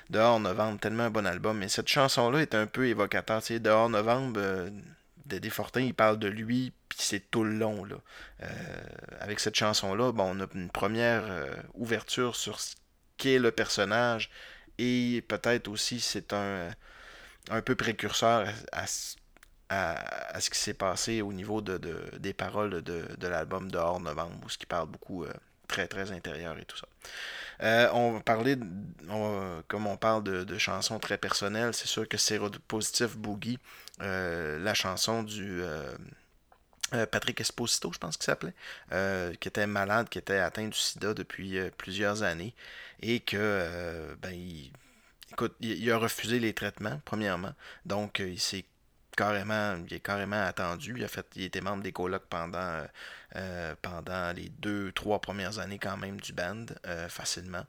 [0.09, 1.59] Dehors novembre, tellement un bon album.
[1.59, 3.43] Mais cette chanson-là est un peu évocateur.
[3.61, 4.41] Dehors novembre,
[5.29, 7.87] Dédé Fortin, il parle de lui, puis c'est tout le long.
[8.43, 8.47] Euh,
[9.21, 12.75] avec cette chanson-là, on a une première euh, ouverture sur ce
[13.19, 14.31] qu'est le personnage,
[14.79, 16.71] et peut-être aussi c'est un,
[17.65, 21.79] peu précurseur à, ce qui s'est passé au niveau de,
[22.19, 25.33] des paroles de, de l'album Dehors Novembre, où ce qui parle beaucoup euh,
[25.67, 27.91] très très intérieur et tout ça.
[27.93, 28.57] on va parler,
[29.67, 33.59] comme on parle de, de chansons très personnelles, c'est sûr que c'est Positif Boogie
[34.01, 35.93] euh, la chanson du euh,
[36.95, 38.55] euh, Patrick Esposito, je pense qu'il s'appelait,
[39.37, 42.55] qui était malade, qui était atteint du sida depuis plusieurs années
[43.01, 44.73] et que ben, il,
[45.33, 47.55] écoute, il, a refusé les traitements, premièrement.
[47.85, 48.65] Donc, il s'est
[49.19, 50.95] carrément, il est attendu.
[50.97, 52.85] Il fait, il était membre des colocs pendant
[53.37, 57.67] euh, pendant les deux, trois premières années quand même du band, euh, facilement.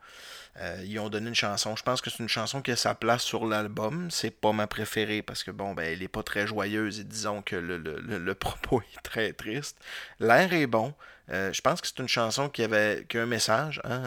[0.62, 1.76] Euh, ils ont donné une chanson.
[1.76, 4.10] Je pense que c'est une chanson qui a sa place sur l'album.
[4.12, 7.42] C'est pas ma préférée parce que bon, ben, elle est pas très joyeuse et disons
[7.42, 9.78] que le, propos est très triste.
[10.20, 10.94] L'air est bon.
[11.30, 13.82] je pense que c'est une chanson qui avait qui a un message.
[13.84, 14.04] Hein?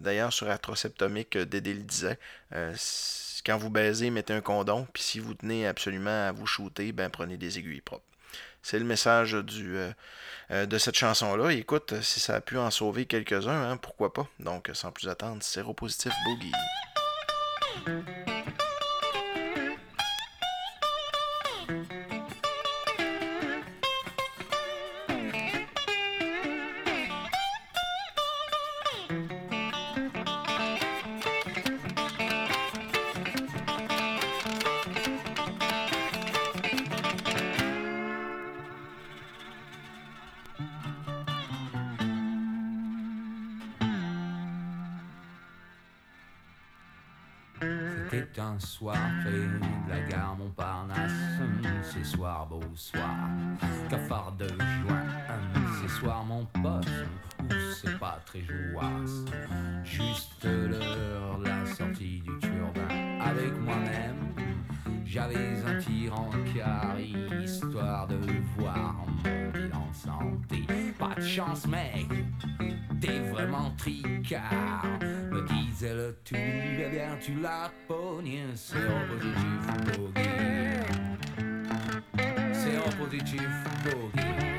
[0.00, 2.18] D'ailleurs, sur Atroseptomique, Dédé le disait
[3.44, 7.10] quand vous baisez, mettez un condom, puis si vous tenez absolument à vous shooter, ben
[7.10, 8.04] prenez des aiguilles propres.
[8.62, 9.92] C'est le message euh,
[10.50, 11.52] euh, de cette chanson-là.
[11.52, 14.26] Écoute, si ça a pu en sauver quelques-uns, hein, pourquoi pas?
[14.40, 16.52] Donc, sans plus attendre, séropositif boogie.
[21.68, 22.03] un
[48.84, 51.12] soir près de la Montparnasse,
[51.82, 53.30] ces soirs beaux soirs,
[53.88, 55.04] cafard de juin,
[55.80, 56.88] ces soirs mon poste,
[57.40, 59.24] où c'est pas très jouasse,
[59.84, 64.43] juste l'heure de la sortie du turbin avec moi-même.
[65.14, 66.60] J'avais un tyran qui
[67.44, 68.16] histoire de
[68.58, 70.66] voir mon bilan santé.
[70.98, 72.08] Pas de chance, mec,
[73.00, 74.84] t'es vraiment tricard.
[75.30, 78.74] Me disait le tout, eh bien tu l'as pogné, c'est
[79.06, 80.28] positif boogie.
[82.52, 84.53] C'est positif.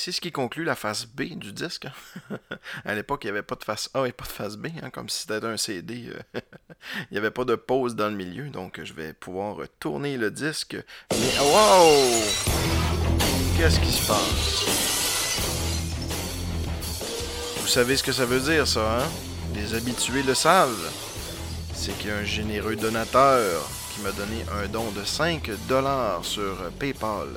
[0.00, 1.86] C'est ce qui conclut la face B du disque.
[2.86, 4.88] à l'époque, il n'y avait pas de face A et pas de face B, hein,
[4.88, 6.06] comme si c'était un CD.
[6.08, 6.40] euh,
[7.10, 10.30] il n'y avait pas de pause dans le milieu, donc je vais pouvoir tourner le
[10.30, 10.76] disque.
[11.12, 12.22] Mais wow!
[13.58, 14.64] Qu'est-ce qui se passe?
[17.60, 19.08] Vous savez ce que ça veut dire, ça, hein?
[19.54, 20.90] Les habitués le savent.
[21.74, 23.68] C'est qu'il y a un généreux donateur
[24.00, 27.28] qui m'a donné un don de 5 dollars sur PayPal.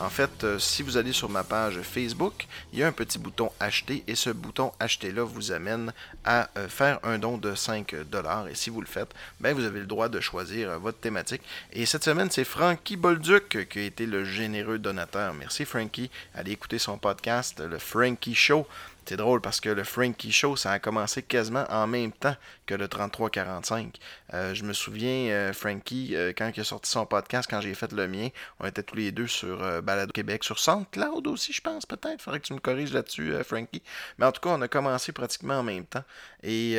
[0.00, 3.18] En fait, euh, si vous allez sur ma page Facebook, il y a un petit
[3.18, 5.92] bouton acheter et ce bouton acheter là vous amène
[6.24, 9.64] à euh, faire un don de 5 dollars et si vous le faites, ben vous
[9.64, 11.42] avez le droit de choisir euh, votre thématique.
[11.72, 15.34] Et cette semaine, c'est Frankie Bolduc qui a été le généreux donateur.
[15.34, 16.10] Merci Frankie.
[16.34, 18.66] Allez écouter son podcast, le Frankie Show.
[19.08, 22.74] C'est drôle parce que le Frankie Show, ça a commencé quasiment en même temps que
[22.74, 23.96] le 3345.
[24.34, 27.72] Euh, je me souviens, euh, Frankie, euh, quand il a sorti son podcast, quand j'ai
[27.72, 28.28] fait le mien,
[28.60, 32.20] on était tous les deux sur euh, Balado Québec, sur SoundCloud aussi, je pense, peut-être.
[32.20, 33.82] Faudrait que tu me corriges là-dessus, Frankie.
[34.18, 36.04] Mais en tout cas, on a commencé pratiquement en même temps.
[36.42, 36.78] Et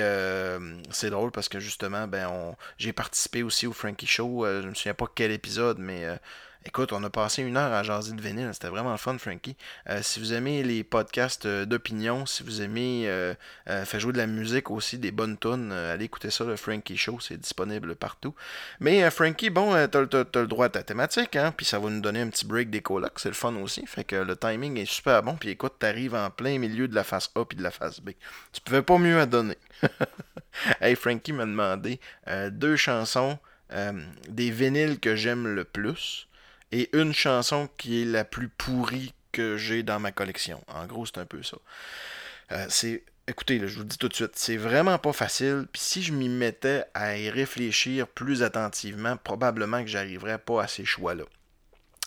[0.92, 4.46] c'est drôle parce que justement, ben, j'ai participé aussi au Frankie Show.
[4.46, 6.06] Je me souviens pas quel épisode, mais.
[6.66, 8.50] Écoute, on a passé une heure à jaser de vinyle.
[8.52, 9.56] C'était vraiment le fun, Frankie.
[9.90, 13.34] Euh, si vous aimez les podcasts euh, d'opinion, si vous aimez euh,
[13.66, 17.22] faire jouer de la musique aussi, des bonnes tunes, allez écouter ça, le Frankie Show.
[17.22, 18.36] C'est disponible partout.
[18.82, 22.02] Mais Frankie, bon, t'as, t'as le droit à ta thématique, hein, puis ça va nous
[22.02, 22.84] donner un petit break des.
[23.16, 23.86] C'est le fun aussi.
[23.86, 25.36] Fait que le timing est super bon.
[25.36, 28.10] Puis écoute, t'arrives en plein milieu de la face A puis de la face B.
[28.52, 29.58] Tu pouvais pas mieux à donner.
[30.82, 32.02] hey, Frankie m'a demandé
[32.52, 33.40] deux chansons,
[34.28, 36.28] des vinyles que j'aime le plus
[36.72, 40.64] et une chanson qui est la plus pourrie que j'ai dans ma collection.
[40.68, 41.58] En gros, c'est un peu ça.
[42.52, 45.68] Euh, c'est écoutez, je vous le dis tout de suite, c'est vraiment pas facile.
[45.72, 50.68] Puis si je m'y mettais à y réfléchir plus attentivement, probablement que j'arriverais pas à
[50.68, 51.26] ces choix-là.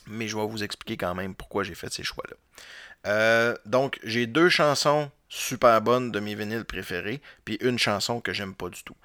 [0.08, 2.36] Mais je vais vous expliquer quand même pourquoi j'ai fait ces choix-là.
[3.06, 8.32] Euh, donc, j'ai deux chansons super bonnes de mes vinyles préférés, puis une chanson que
[8.32, 8.96] j'aime pas du tout.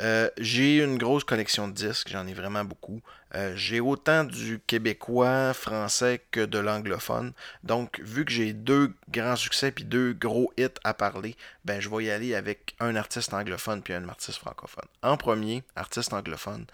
[0.00, 3.00] Euh, j'ai une grosse collection de disques, j'en ai vraiment beaucoup.
[3.36, 7.34] Euh, j'ai autant du québécois, français que de l'anglophone.
[7.64, 11.90] Donc, vu que j'ai deux grands succès puis deux gros hits à parler, ben je
[11.90, 14.86] vais y aller avec un artiste anglophone puis un artiste francophone.
[15.02, 16.64] En premier, artiste anglophone.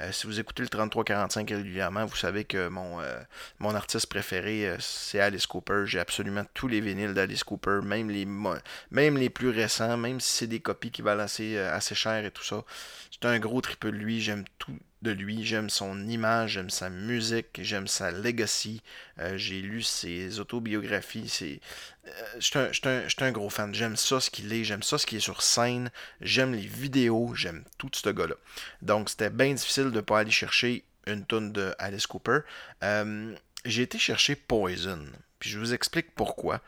[0.00, 5.20] Euh, si vous écoutez le 3345 régulièrement, vous savez que mon, euh, artiste préféré, c'est
[5.20, 5.84] Alice Cooper.
[5.86, 10.60] J'ai absolument tous les vinyles d'Alice Cooper, même les, plus récents, même si c'est des
[10.60, 12.62] copies qui valent assez, assez cher et tout ça.
[13.10, 16.90] C'est un gros triple de lui, j'aime tout de lui, j'aime son image, j'aime sa
[16.90, 18.82] musique, j'aime sa legacy,
[19.18, 21.60] Euh, j'ai lu ses autobiographies, c'est...
[22.06, 25.16] euh, je suis un- gros fan, j'aime ça ce qu'il est, j'aime ça ce qui
[25.16, 25.90] est sur scène,
[26.20, 28.34] j'aime les vidéos, j'aime tout ce gars-là.
[28.82, 32.40] Donc c'était bien difficile de ne pas aller chercher une tonne de Alice Cooper.
[32.82, 33.34] Euh,
[33.64, 35.04] j'ai été chercher Poison.
[35.38, 36.60] Puis je vous explique pourquoi.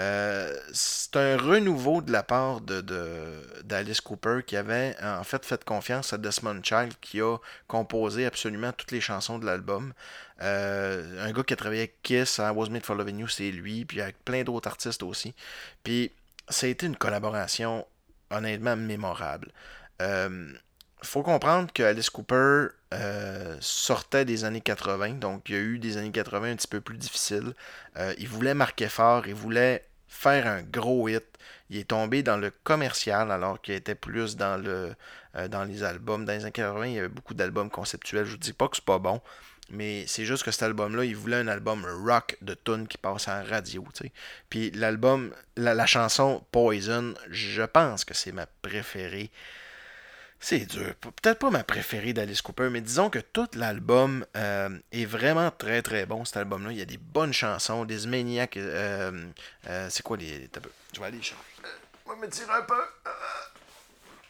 [0.00, 2.80] Euh, c'est un renouveau de la part de,
[3.62, 7.36] d'Alice Cooper qui avait en fait fait confiance à Desmond Child qui a
[7.68, 9.92] composé absolument toutes les chansons de l'album.
[10.42, 13.52] Euh, un gars qui a travaillé avec Kiss, à Was Made for Loving You, c'est
[13.52, 15.32] lui, puis avec plein d'autres artistes aussi.
[15.84, 16.10] Puis
[16.48, 17.86] ça a été une collaboration
[18.30, 19.52] honnêtement mémorable.
[20.02, 20.52] Euh,
[21.04, 25.78] faut comprendre que Alice Cooper euh, sortait des années 80, donc il y a eu
[25.78, 27.54] des années 80 un petit peu plus difficiles.
[27.96, 31.24] Euh, il voulait marquer fort, il voulait faire un gros hit.
[31.70, 34.94] Il est tombé dans le commercial alors qu'il était plus dans le
[35.36, 36.24] euh, dans les albums.
[36.24, 38.24] Dans les années 80, il y avait beaucoup d'albums conceptuels.
[38.24, 39.20] Je vous dis pas que c'est pas bon,
[39.70, 43.28] mais c'est juste que cet album-là, il voulait un album rock de tunes qui passe
[43.28, 43.84] en radio.
[44.50, 49.30] Puis l'album, la, la chanson Poison, je pense que c'est ma préférée.
[50.46, 50.94] C'est dur.
[51.00, 55.80] Peut-être pas ma préférée d'Alice Cooper, mais disons que tout l'album euh, est vraiment très
[55.80, 56.70] très bon, cet album-là.
[56.70, 58.58] Il y a des bonnes chansons, des maniacs.
[58.58, 59.24] Euh,
[59.66, 60.50] euh, c'est quoi les.
[60.92, 61.42] Je vais aller chercher.
[62.06, 62.74] Je vais me tirer un peu.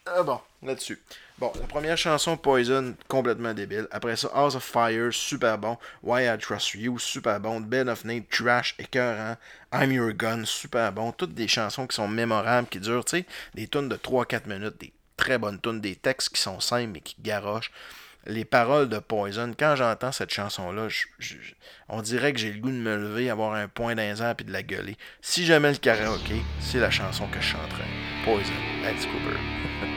[0.07, 1.03] Ah bon, là-dessus.
[1.37, 3.89] Bon, la première chanson, Poison, complètement débile.
[3.91, 5.79] Après ça, House of Fire, super bon.
[6.01, 7.61] Why I Trust You, super bon.
[7.61, 9.37] Ben of Nate, trash, écœurant.
[9.73, 11.11] I'm Your Gun, super bon.
[11.11, 14.79] Toutes des chansons qui sont mémorables, qui durent, tu sais, des tunes de 3-4 minutes,
[14.79, 17.71] des très bonne tune, des textes qui sont simples mais qui garochent.
[18.27, 20.89] Les paroles de Poison, quand j'entends cette chanson-là,
[21.91, 24.53] on dirait que j'ai le goût de me lever, avoir un point d'un et de
[24.53, 24.97] la gueuler.
[25.21, 27.85] Si jamais le karaoké, c'est la chanson que je chanterais.
[28.25, 28.53] Poison,
[28.87, 29.91] Alice Cooper.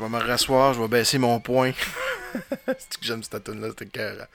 [0.00, 1.72] Je vais me rasseoir, je vais baisser mon point.
[2.32, 4.28] c'est que j'aime cette tune là c'était cœur.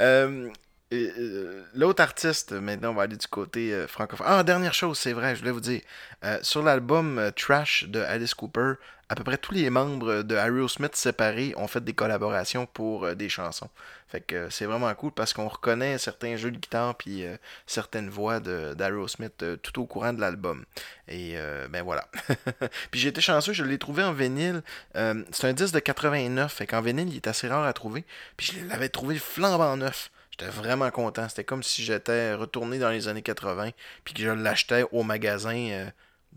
[0.00, 0.48] Euh,
[0.92, 1.41] euh,
[1.74, 4.26] L'autre artiste, maintenant, on va aller du côté euh, francophone.
[4.28, 5.80] Ah, dernière chose, c'est vrai, je voulais vous dire.
[6.22, 8.74] Euh, sur l'album euh, Trash de Alice Cooper,
[9.08, 13.30] à peu près tous les membres de Aerosmith séparés ont fait des collaborations pour des
[13.30, 13.70] chansons.
[14.08, 17.24] Fait que c'est vraiment cool parce qu'on reconnaît certains jeux de guitare puis
[17.66, 20.64] certaines voix d'Aerosmith tout au courant de l'album.
[21.08, 21.36] Et
[21.68, 22.08] ben voilà.
[22.90, 24.62] puis j'ai été chanceux, je l'ai trouvé en vinyle.
[24.94, 28.06] C'est un disque de 89, fait qu'en vinyle, il est assez rare à trouver.
[28.38, 30.10] Puis je l'avais trouvé flambant neuf.
[30.32, 31.28] J'étais vraiment content.
[31.28, 33.70] C'était comme si j'étais retourné dans les années 80
[34.04, 35.90] puis que je l'achetais au magasin euh,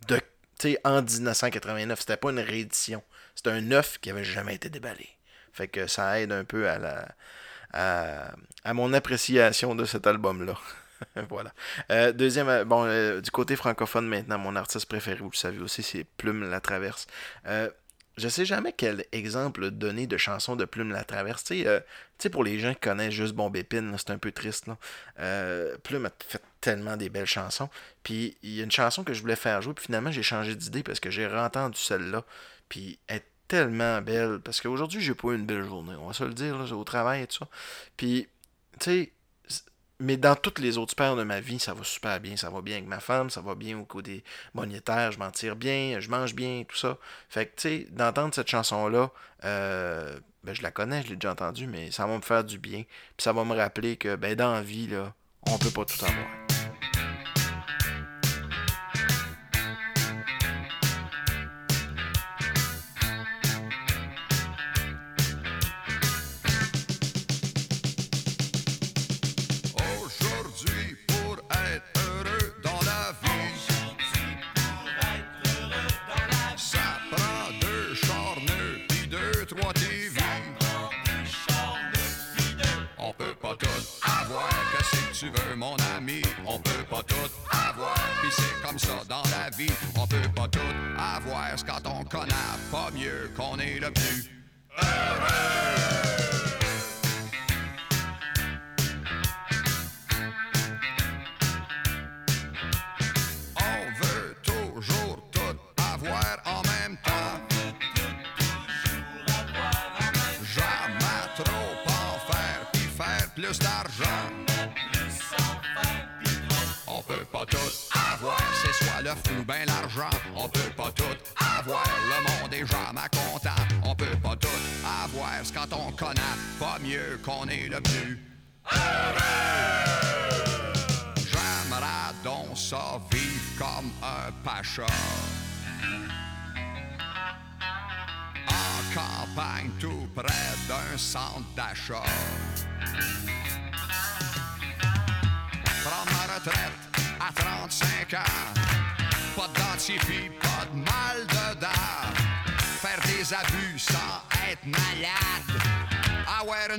[0.08, 0.20] de
[0.84, 2.00] en 1989.
[2.00, 3.04] C'était pas une réédition.
[3.36, 5.10] C'était un neuf qui avait jamais été déballé.
[5.52, 7.08] Fait que ça aide un peu à la
[7.74, 8.32] à,
[8.64, 10.56] à mon appréciation de cet album-là.
[11.30, 11.54] voilà.
[11.91, 15.60] Euh, deuxième, euh, bon, euh, du côté francophone maintenant, mon artiste préféré, vous le savez
[15.60, 17.08] aussi, c'est Plume la Traverse.
[17.48, 17.70] Euh,
[18.18, 21.43] je sais jamais quel exemple donner de chansons de Plume la Traverse.
[21.43, 24.32] Tu sais, euh, tu sais, pour les gens qui connaissent juste là, c'est un peu
[24.32, 24.68] triste.
[24.68, 24.78] Là.
[25.20, 27.70] Euh, Plume a fait tellement des belles chansons.
[28.03, 30.55] Puis il y a une chanson que je voulais faire jouer, puis finalement j'ai changé
[30.55, 32.24] d'idée parce que j'ai entendu celle-là.
[32.70, 34.39] Puis elle est tellement belle.
[34.43, 35.95] Parce qu'aujourd'hui, j'ai pas eu une belle journée.
[35.99, 37.47] On va se le dire, là, au travail et tout ça.
[37.97, 38.28] Puis,
[38.80, 39.11] tu sais,
[40.00, 42.38] mais dans toutes les autres sphères de ma vie, ça va super bien.
[42.38, 44.24] Ça va bien avec ma femme, ça va bien au côté
[44.54, 46.98] monétaire, je m'en tire bien, je mange bien, tout ça.
[47.30, 49.12] Fait que, tu sais, d'entendre cette chanson-là,
[49.46, 52.60] euh, ben, je la connais, je l'ai déjà entendue, mais ça va me faire du
[52.60, 52.84] bien.
[52.84, 55.14] Puis ça va me rappeler que, ben, dans la vie, là,
[55.48, 56.45] on peut pas tout avoir.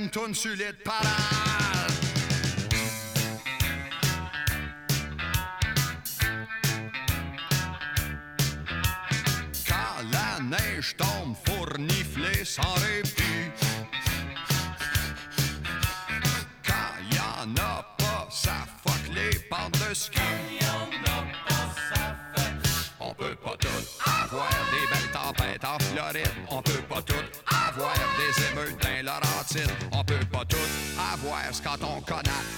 [0.07, 0.53] në tonë sy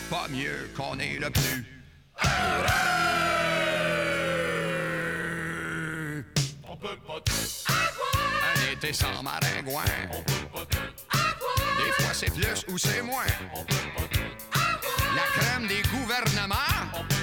[0.10, 1.66] pas mieux qu'on est le plus.
[2.24, 2.66] heureux.
[6.68, 7.34] On peut pas tout
[7.68, 8.18] avoir
[8.50, 9.84] un été sans maringouin.
[10.12, 10.78] On peut pas tout
[11.12, 13.24] avoir des fois c'est plus ou c'est moins.
[13.54, 14.20] On peut pas tout
[14.54, 16.56] avoir la crème des gouvernements.
[16.94, 17.19] On peut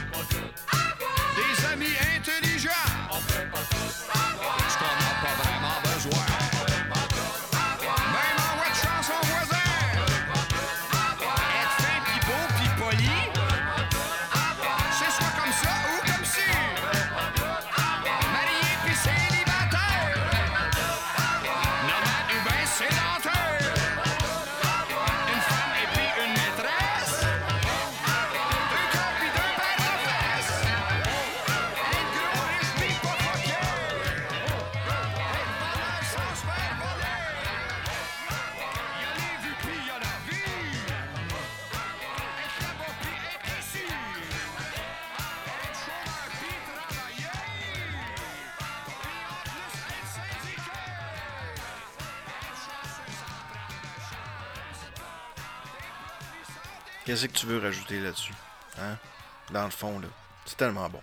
[57.16, 58.34] Qu'est-ce que tu veux rajouter là-dessus?
[58.78, 58.98] Hein?
[59.50, 60.08] Dans le fond, là.
[60.44, 61.00] C'est tellement bon.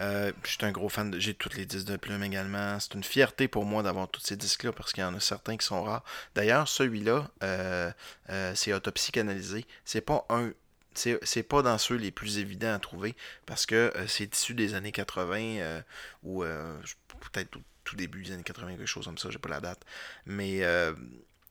[0.00, 1.20] Euh, je suis un gros fan de.
[1.20, 2.80] J'ai toutes les disques de Plume également.
[2.80, 5.56] C'est une fierté pour moi d'avoir tous ces disques-là parce qu'il y en a certains
[5.56, 6.02] qui sont rares.
[6.34, 7.92] D'ailleurs, celui-là, euh,
[8.30, 9.66] euh, c'est Autopsie canalisée.
[9.84, 10.50] C'est pas un.
[10.94, 14.90] C'est pas dans ceux les plus évidents à trouver parce que c'est issu des années
[14.90, 15.82] 80
[16.24, 19.60] ou peut-être tout, tout, début des années 80, quelque chose comme ça, j'ai pas la
[19.60, 19.84] date.
[20.24, 20.62] Mais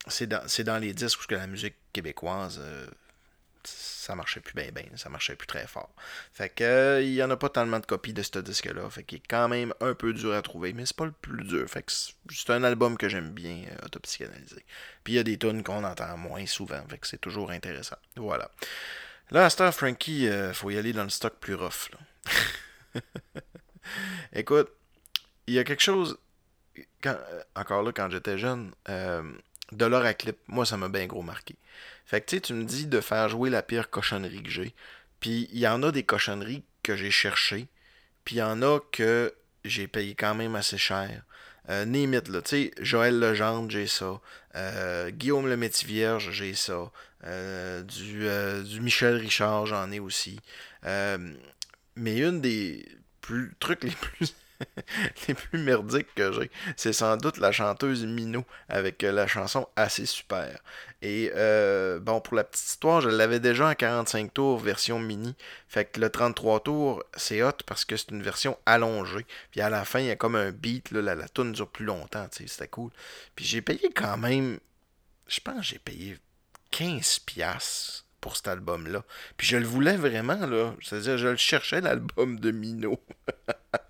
[0.07, 2.59] c'est dans, dans, les disques où la musique québécoise
[3.67, 5.89] ça marchait plus bien, bien, ça marchait plus très fort.
[6.33, 8.89] Fait que euh, il y en a pas tellement de copies de ce disque-là.
[8.89, 11.43] Fait qu'il est quand même un peu dur à trouver, mais c'est pas le plus
[11.43, 11.67] dur.
[11.69, 14.63] Fait que c'est un album que j'aime bien, euh, Autopsychanalisé.
[15.03, 17.97] Puis il y a des tunes qu'on entend moins souvent, fait que c'est toujours intéressant.
[18.15, 18.49] Voilà.
[19.31, 21.89] Là, à Star Frankie, euh, faut y aller dans le stock plus rough.
[24.33, 24.69] Écoute,
[25.47, 26.17] il y a quelque chose.
[27.01, 27.17] Quand,
[27.55, 28.71] encore là, quand j'étais jeune,
[29.71, 31.55] de l'or à clip, moi, ça m'a bien gros marqué.
[32.05, 34.75] Fait que tu sais, tu me dis de faire jouer la pire cochonnerie que j'ai.
[35.19, 37.67] Puis il y en a des cochonneries que j'ai cherchées.
[38.23, 39.33] Puis il y en a que
[39.63, 41.23] j'ai payé quand même assez cher.
[41.69, 44.21] Euh, Némite, là, tu sais, Joël Legendre, j'ai ça.
[44.55, 46.91] Euh, Guillaume le Métis-Vierge, j'ai ça.
[47.23, 50.39] Euh, du, euh, du, Michel Richard, j'en ai aussi.
[50.83, 52.85] mais une des
[53.21, 54.35] plus, trucs les plus
[55.27, 59.67] les plus merdiques que j'ai, c'est sans doute la chanteuse Mino avec euh, la chanson
[59.75, 60.59] Assez Super.
[61.01, 65.35] Et euh, bon, pour la petite histoire, je l'avais déjà en 45 tours version mini.
[65.67, 69.25] Fait que le 33 tours, c'est hot parce que c'est une version allongée.
[69.51, 71.69] Puis à la fin, il y a comme un beat, là, la, la tune dure
[71.69, 72.91] plus longtemps, tu sais, c'était cool.
[73.35, 74.59] Puis j'ai payé quand même,
[75.27, 76.17] je pense que j'ai payé
[76.71, 79.03] 15 piastres pour cet album-là.
[79.37, 80.73] Puis je le voulais vraiment, là.
[80.81, 82.99] C'est-à-dire, je le cherchais, l'album de Mino.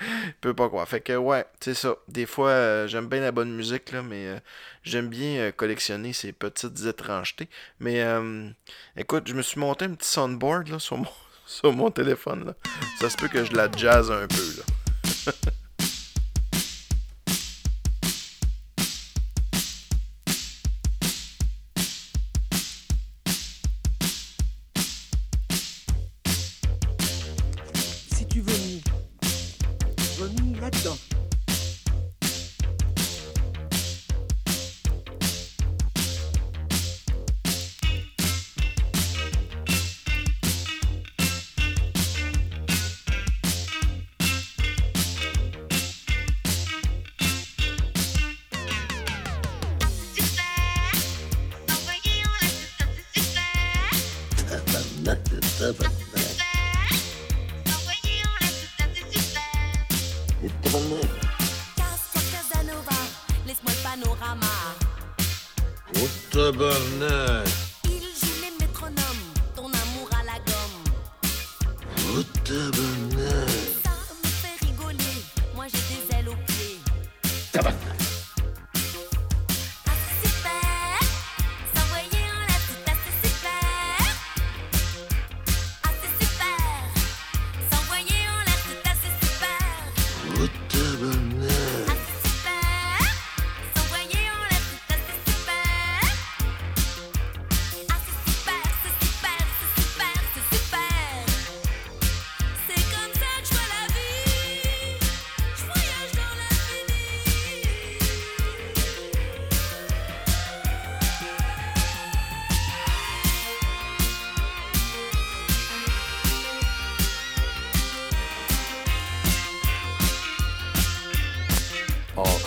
[0.40, 0.86] peut pas quoi.
[0.86, 1.96] Fait que ouais, c'est ça.
[2.08, 4.38] Des fois, euh, j'aime bien la bonne musique, mais euh,
[4.82, 7.48] j'aime bien euh, collectionner ces petites étrangetés.
[7.78, 8.04] Mais
[8.96, 10.96] écoute, je me suis monté un petit soundboard là, sur,
[11.72, 12.54] mon, téléphone.
[13.00, 14.62] Ça se peut que je la jazz un peu.
[15.26, 15.32] Là.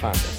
[0.00, 0.37] super.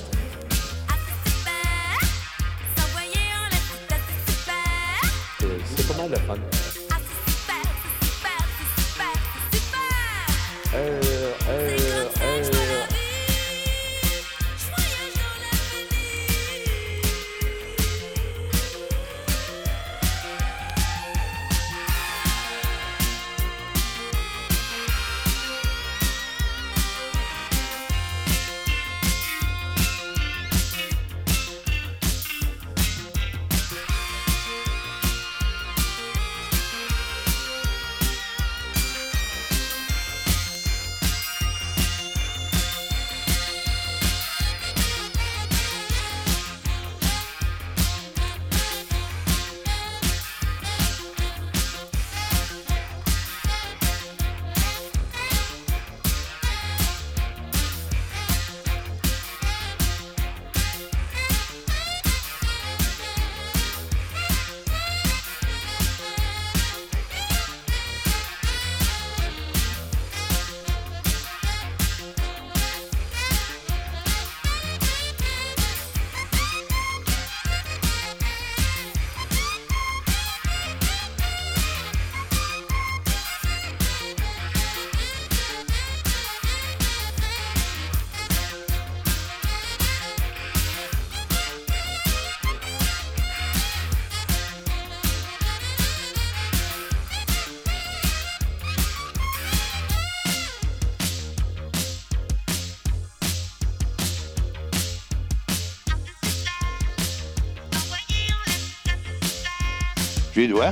[110.39, 110.71] Tu les dois?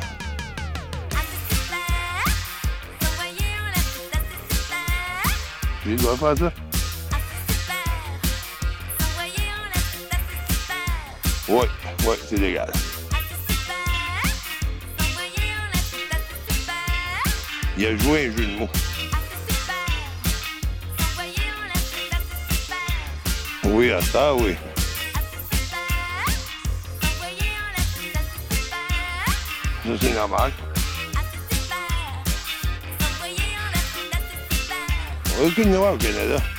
[5.84, 6.53] Tu les dois faire ça?
[11.49, 11.65] Oui,
[12.05, 12.72] oui, c'est légal.
[17.78, 18.70] Il a joué un jeu de mots.
[23.65, 24.55] Oui, à ça, oui.
[29.88, 29.98] Super.
[30.00, 30.52] Ça, c'est normal.
[31.14, 31.78] Assez super,
[33.00, 33.86] s'envoyer en l'air,
[36.38, 36.57] c'est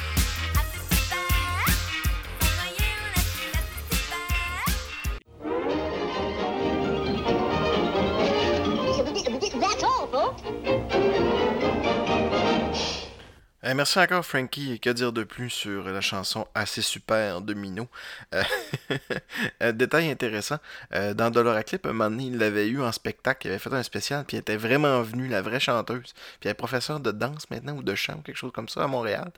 [13.70, 14.80] Eh, merci encore, Frankie.
[14.80, 17.86] Que dire de plus sur la chanson Assez super de Mino?
[18.34, 18.42] Euh,
[19.62, 20.56] euh, Détail intéressant,
[20.94, 23.70] euh, dans Dollar Clip, un moment donné, il l'avait eu en spectacle, il avait fait
[23.74, 26.14] un spécial, puis elle était vraiment venue, la vraie chanteuse.
[26.40, 28.84] Puis elle est professeure de danse maintenant, ou de chant, ou quelque chose comme ça,
[28.84, 29.30] à Montréal.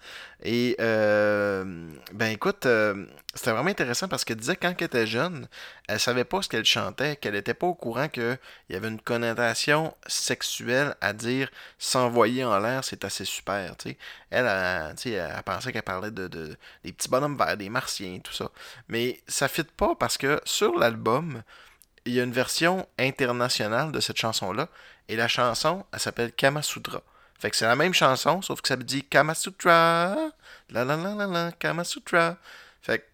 [0.44, 1.64] Et, euh,
[2.12, 3.04] ben écoute, euh,
[3.34, 5.48] c'était vraiment intéressant parce qu'elle disait quand elle était jeune,
[5.88, 9.00] elle savait pas ce qu'elle chantait, qu'elle était pas au courant qu'il y avait une
[9.00, 13.96] connotation sexuelle à dire s'envoyer en l'air, c'est assez super, tu
[14.30, 18.18] Elle, elle, sais, elle pensait qu'elle parlait de, de- des petits bonhommes verts, des martiens,
[18.20, 18.50] tout ça.
[18.88, 21.42] Mais ça fit pas parce que sur l'album,
[22.04, 24.68] il y a une version internationale de cette chanson-là.
[25.08, 27.02] Et la chanson, elle s'appelle Kamasutra.
[27.38, 30.16] Fait que c'est la même chanson, sauf que ça me dit Kamasutra.
[30.70, 32.36] La la la la la, Kamasutra.
[32.82, 33.04] Fait que,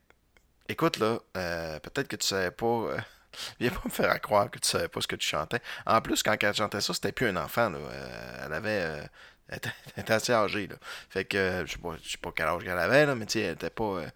[0.68, 2.66] écoute là, euh, peut-être que tu savais pas.
[2.66, 2.98] euh,
[3.60, 5.60] viens pas me faire croire que tu savais pas ce que tu chantais.
[5.86, 7.70] En plus, quand elle chantait ça, c'était plus un enfant.
[7.70, 7.78] Là.
[7.78, 9.10] Euh, elle avait.
[9.48, 9.58] Elle
[9.96, 10.66] était, assez âgée.
[10.66, 10.76] Là.
[11.10, 13.26] Fait que, euh, je sais pas, je sais pas quel âge qu'elle avait, là, mais
[13.26, 13.84] tu elle était pas.
[13.84, 14.06] euh,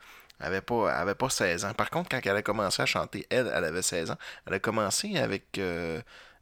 [0.40, 1.74] elle avait pas, elle avait pas 16 ans.
[1.74, 4.18] Par contre, quand elle a commencé à chanter, elle, elle avait 16 ans.
[4.46, 5.58] Elle a commencé avec.
[5.58, 6.00] euh,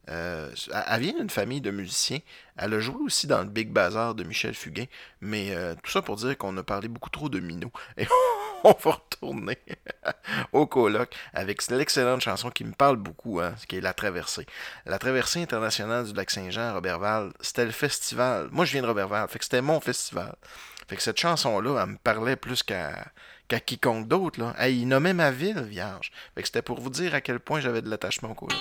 [0.09, 2.19] euh, elle elle vient d'une famille de musiciens.
[2.57, 4.85] Elle a joué aussi dans le Big Bazar de Michel Fugain.
[5.21, 7.71] Mais euh, tout ça pour dire qu'on a parlé beaucoup trop de Minou.
[7.97, 8.07] Et
[8.63, 9.57] on va retourner
[10.53, 14.45] au colloque avec l'excellente chanson qui me parle beaucoup, hein, qui est La Traversée.
[14.85, 18.49] La Traversée internationale du lac Saint-Jean à Robertval, c'était le festival.
[18.51, 20.35] Moi, je viens de Robertval, fait que c'était mon festival.
[20.87, 23.11] Fait que cette chanson-là, elle me parlait plus qu'à
[23.65, 24.53] quiconque d'autre.
[24.57, 26.11] Hey, il nommait ma ville, vierge.
[26.33, 28.57] Fait que c'était pour vous dire à quel point j'avais de l'attachement au coloc.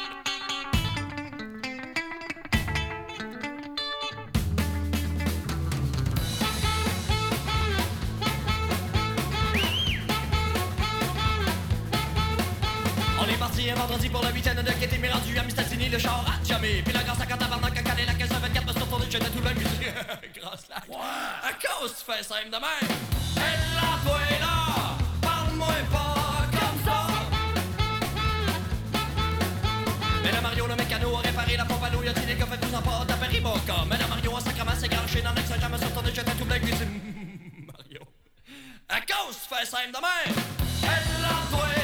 [13.70, 16.80] Un vendredi pour le week-end de Kété, mais rendu à Mistatini, le char a jamais.
[16.82, 19.06] Puis la grâce à quand tabarnak, à caler la caisse à 24, me suis retourné,
[19.10, 19.92] j'étais tout la musique.
[20.40, 20.76] grâce là.
[21.42, 22.90] À cause, tu fais simple de même.
[23.36, 27.06] Elle la toi là, parle-moi pas comme ça.
[30.24, 32.40] Mais la Mario, le mécano, a réparé la pompe à l'eau, il a tiré le
[32.40, 33.84] coffre, tout en pas, t'as péri mon cas.
[33.90, 37.00] Mais la Mario, a sacrement s'est granché dans l'excès, jamais sur retourné, j'étais tout cuisine.
[37.66, 38.00] Mario.
[38.88, 40.36] À cause, tu fais simple de même.
[40.84, 41.77] Elle la toi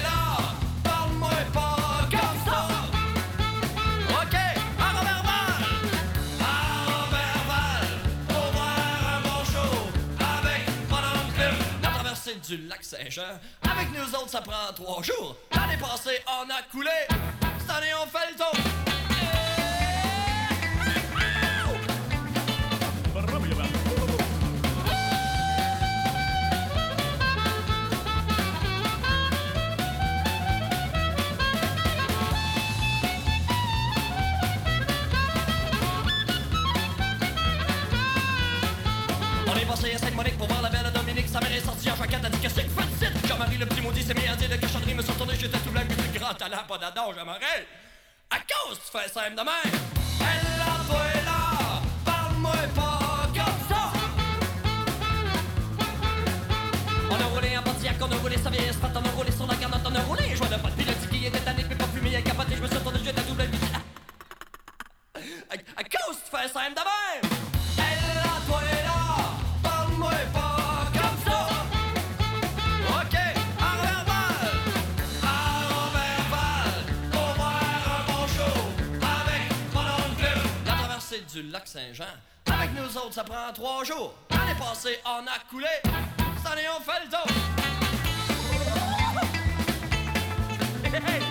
[12.46, 13.22] du lac Saint-Jean,
[13.62, 15.36] avec nous autres ça prend trois jours.
[15.54, 16.90] L'année passée on a coulé,
[17.58, 18.52] cette année on fait le tour.
[39.46, 40.63] On est passé à Sainte-Monique pour voir
[42.06, 43.28] dit Qu'est-ce que tu fais ici?
[43.28, 44.94] Jean-Marie, le petit maudit, s'est mis à dire de cochonnerie.
[44.94, 47.44] Me suis retourné, j'étais tout blanc, du grand talent, pas d'adon, Jean-Marie.
[48.30, 49.80] À cause, tu fais simple de même.
[50.20, 53.92] Elle est là, parle-moi pas comme ça.
[57.10, 59.46] On a roulé en Pontiac, on a roulé sa vieille Espate, on a roulé sur
[59.46, 60.72] la garnotte, on a roulé un joint de pote.
[60.76, 63.22] Puis le ticket était tanné, puis pas fumé, a capoté, je me suis retourné, j'étais
[63.22, 63.44] tout blanc,
[65.14, 67.33] à, à cause, tu fais simple de même.
[81.34, 82.04] Du lac Saint-Jean,
[82.46, 84.14] avec nous autres, ça prend trois jours.
[84.30, 87.26] L'année passée, on a coulé, cette année, on fait le tour.
[90.84, 91.23] Hey, hey,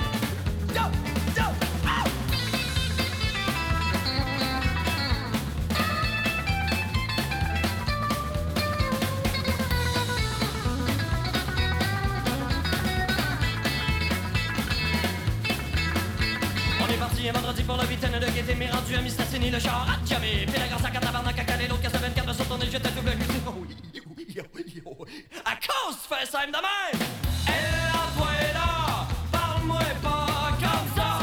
[17.73, 20.45] pour le capitaine de gaieté m'est rendu à Mistassini, le char à jamais.
[20.45, 23.33] Puis la grâce à Catabarnac à Calais, l'autre casse 24 sur tourner, j'étais double gluté.
[23.47, 23.75] Oh oui,
[24.15, 25.25] oui, oui.
[25.43, 27.07] À cause fais simple de même!
[27.47, 27.53] Elle
[27.89, 31.17] a toi là, parle-moi pas comme ça!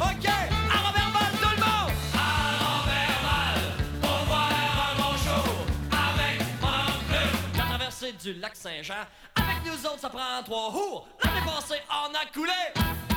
[0.00, 1.92] Ok, à Robert Val, tout le monde!
[2.14, 2.30] À
[2.62, 3.62] Robert Val,
[4.00, 5.46] pour voir un bon show
[5.90, 7.32] avec mon club.
[7.56, 9.02] La traversée du lac Saint-Jean,
[9.34, 11.08] avec nous autres, ça prend trois jours.
[11.24, 12.52] L'année passée, on a coulé.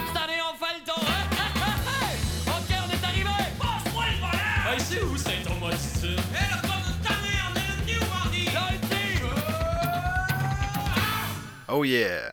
[0.07, 1.16] Cette année, on fait le tour.
[11.69, 12.31] Oh yeah!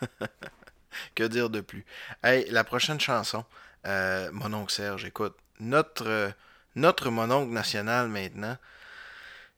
[1.14, 1.86] que dire de plus?
[2.22, 3.46] Hey, la prochaine chanson,
[3.86, 6.30] euh, mon oncle Serge, écoute, notre, euh,
[6.76, 8.58] notre mononcle national maintenant.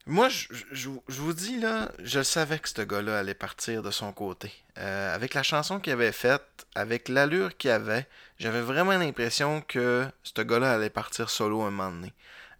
[0.06, 4.52] Moi, je vous dis, là, je savais que ce gars-là allait partir de son côté.
[4.78, 8.06] Euh, avec la chanson qu'il avait faite, avec l'allure qu'il avait,
[8.38, 12.12] j'avais vraiment l'impression que ce gars-là allait partir solo un moment donné.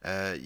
[0.07, 0.37] Euh,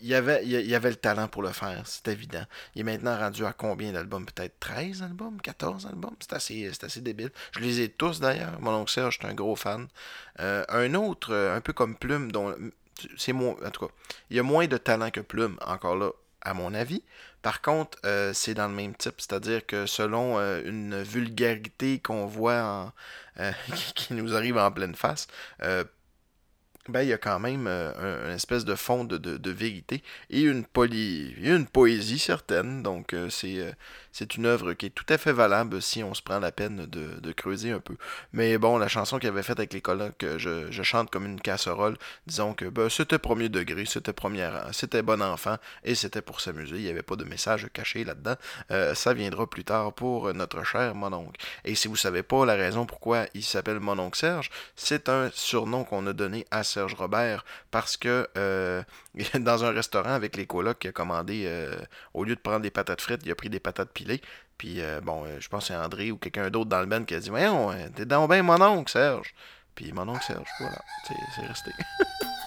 [0.00, 2.44] il avait, le talent pour le faire, c'est évident.
[2.74, 4.24] Il est maintenant rendu à combien d'albums?
[4.24, 5.40] Peut-être 13 albums?
[5.40, 6.14] 14 albums?
[6.20, 7.30] C'est assez, débile.
[7.52, 8.60] Je les ai tous d'ailleurs.
[8.60, 9.88] Mon oncle Serge, je un gros fan.
[10.38, 12.54] Euh, un autre, euh, un peu comme Plume, dont
[13.16, 13.32] c'est.
[13.32, 13.92] En tout cas,
[14.30, 16.10] il y a moins de talent que Plume, encore là,
[16.42, 17.02] à mon avis.
[17.42, 22.26] Par contre, euh, c'est dans le même type, c'est-à-dire que selon euh, une vulgarité qu'on
[22.26, 22.92] voit en,
[23.40, 23.52] euh,
[23.94, 25.28] qui- nous arrive en pleine face,
[26.88, 27.92] ben, il y a quand même euh,
[28.26, 32.82] un, un espèce de fond de, de- de vérité et une, poly, une poésie certaine.
[32.82, 33.74] Donc, c'est
[34.18, 36.86] c'est une œuvre qui est tout à fait valable si on se prend la peine
[36.86, 37.94] de, creuser un peu.
[38.32, 41.40] Mais bon, la chanson qu'il avait faite avec les colocs, je, je chante comme une
[41.40, 41.96] casserole,
[42.26, 46.40] disons que ben, c'était premier degré, c'était premier rang, c'était bon enfant et c'était pour
[46.40, 46.78] s'amuser.
[46.78, 48.34] Il n'y avait pas de message caché là-dedans.
[48.72, 51.40] Euh, ça viendra plus tard pour notre cher mononcle.
[51.64, 55.84] Et si vous savez pas la raison pourquoi il s'appelle mononcle Serge, c'est un surnom
[55.84, 58.82] qu'on a donné à Serge Robert parce que euh,
[59.38, 61.76] dans un restaurant avec les colocs, il a commandé, euh,
[62.14, 64.07] au lieu de prendre des patates frites, il a pris des patates pilées.
[64.58, 67.04] Puis euh, bon, euh, je pense que c'est André ou quelqu'un d'autre dans le band
[67.04, 69.34] qui a dit Voyons, euh, t'es donc bien mon oncle Serge.
[69.74, 70.80] Puis mon oncle Serge, voilà,
[71.36, 71.70] c'est resté.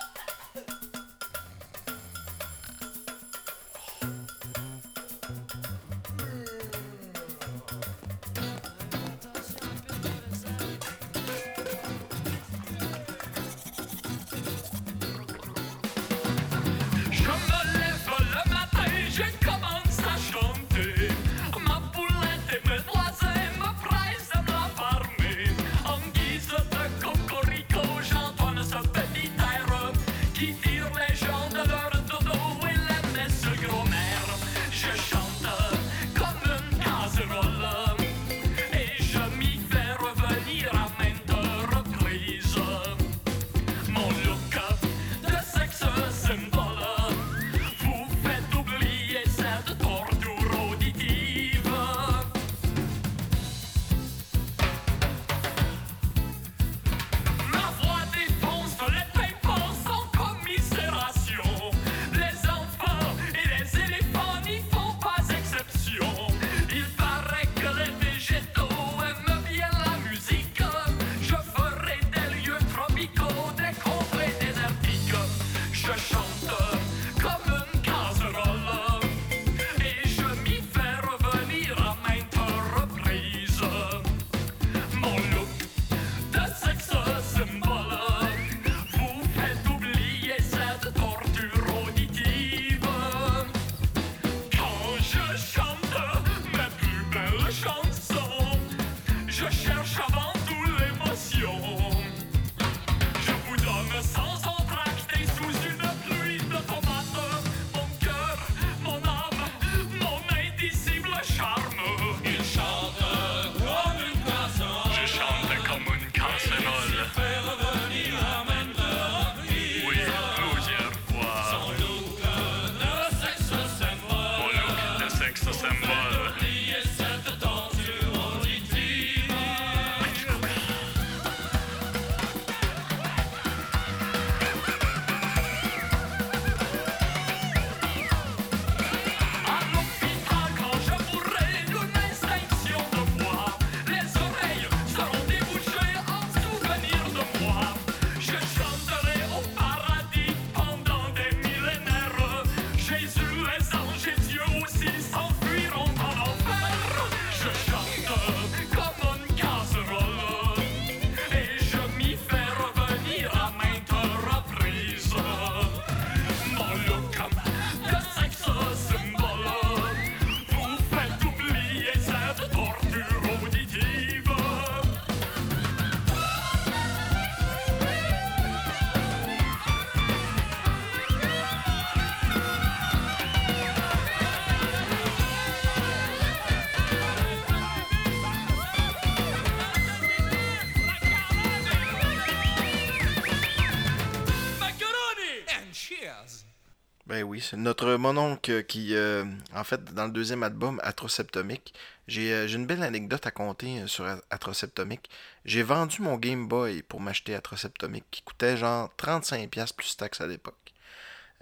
[197.58, 199.26] notre mononcle qui, euh,
[199.56, 201.74] en fait, dans le deuxième album, Atroseptomique,
[202.08, 205.10] j'ai euh, j'ai une belle anecdote à conter euh, sur A- Atroseptomique.
[205.46, 210.28] J'ai vendu mon Game Boy pour m'acheter Atroseptomique, qui coûtait genre 35$ plus taxes à
[210.28, 210.74] l'époque.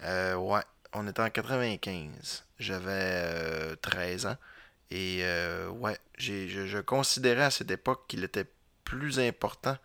[0.02, 0.62] Ouais,
[0.94, 2.44] on était en 95.
[2.58, 4.36] J'avais euh, 13 ans.
[4.90, 5.22] Et
[5.72, 8.46] ouais, je, je considérais à cette époque qu'il était
[8.84, 9.76] plus important.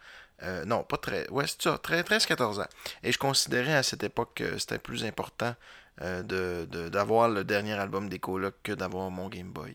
[0.66, 1.30] non, pas très.
[1.30, 2.68] Ouais, c'est ça, 13-14 ans.
[3.04, 5.56] Et je considérais à cette époque que c'était plus important
[6.02, 9.74] euh, d'avoir le dernier album des colocs que d'avoir mon Game Boy.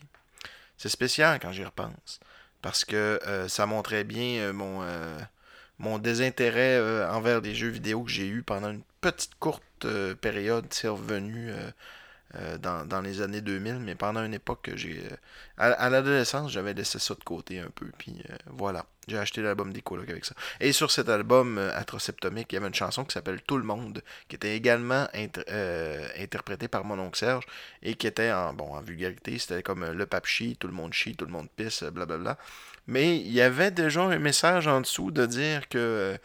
[0.77, 2.19] C'est spécial quand j'y repense.
[2.61, 4.85] Parce que euh, ça montrait bien euh, mon,
[5.79, 9.63] mon désintérêt envers les jeux vidéo que j'ai eu pendant une petite courte
[10.21, 10.65] période.
[10.69, 11.51] C'est revenu
[12.35, 14.99] euh, dans, dans les années 2000, mais pendant une époque que j'ai.
[14.99, 15.15] euh,
[15.57, 17.87] à, l'adolescence, j'avais laissé ça de côté un peu.
[17.97, 20.33] Puis euh, voilà, j'ai acheté l'album des avec ça.
[20.59, 24.01] Et sur cet album Atroseptomique, il y avait une chanson qui s'appelle Tout le monde,
[24.29, 25.43] qui était également inter-
[26.17, 27.43] interprétée par mon oncle Serge
[27.83, 29.37] et qui était en, bon, en vulgarité.
[29.37, 32.37] C'était comme le pape chie, tout le monde chie, tout le monde pisse, blablabla.
[32.87, 36.17] Mais il y avait déjà un message en dessous de dire que.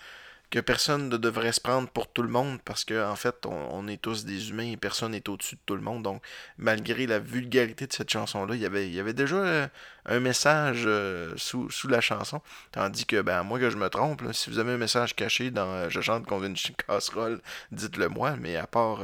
[0.51, 3.89] Que personne ne devrait se prendre pour tout le monde parce que en fait on,
[3.89, 6.05] est tous des humains et personne n'est au-dessus de tout le monde.
[6.05, 6.23] Donc
[6.57, 9.67] malgré la vulgarité de cette chanson là il y avait, y avait déjà euh,
[10.07, 12.41] un message euh, sous, sous la chanson.
[12.71, 15.67] Tandis que ben moi que je me trompe si vous avez un message caché dans
[15.67, 17.41] euh, je chante veut une casserole
[17.73, 18.37] dites-le moi.
[18.37, 19.01] Mais à part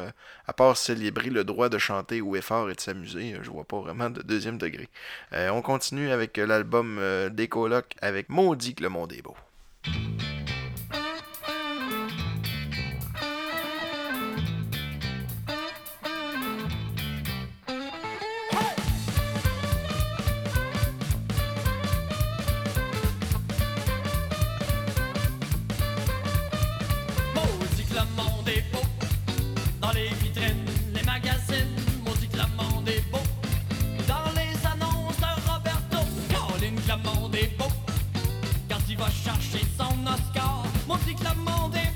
[0.47, 3.65] à part célébrer le droit de chanter haut et fort et de s'amuser je vois
[3.65, 4.89] pas vraiment de deuxième degré.
[5.33, 9.37] On continue avec l'album des colocs avec Maudit que le monde est beau
[40.13, 40.63] Oscar.
[41.75, 41.92] Est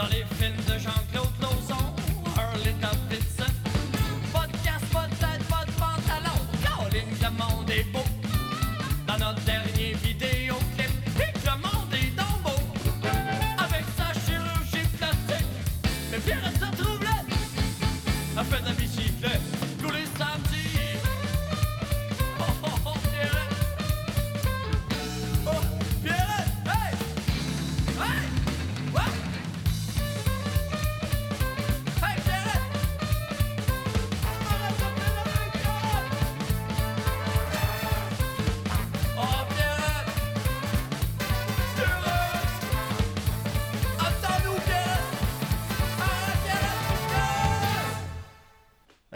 [0.00, 0.59] Dans les films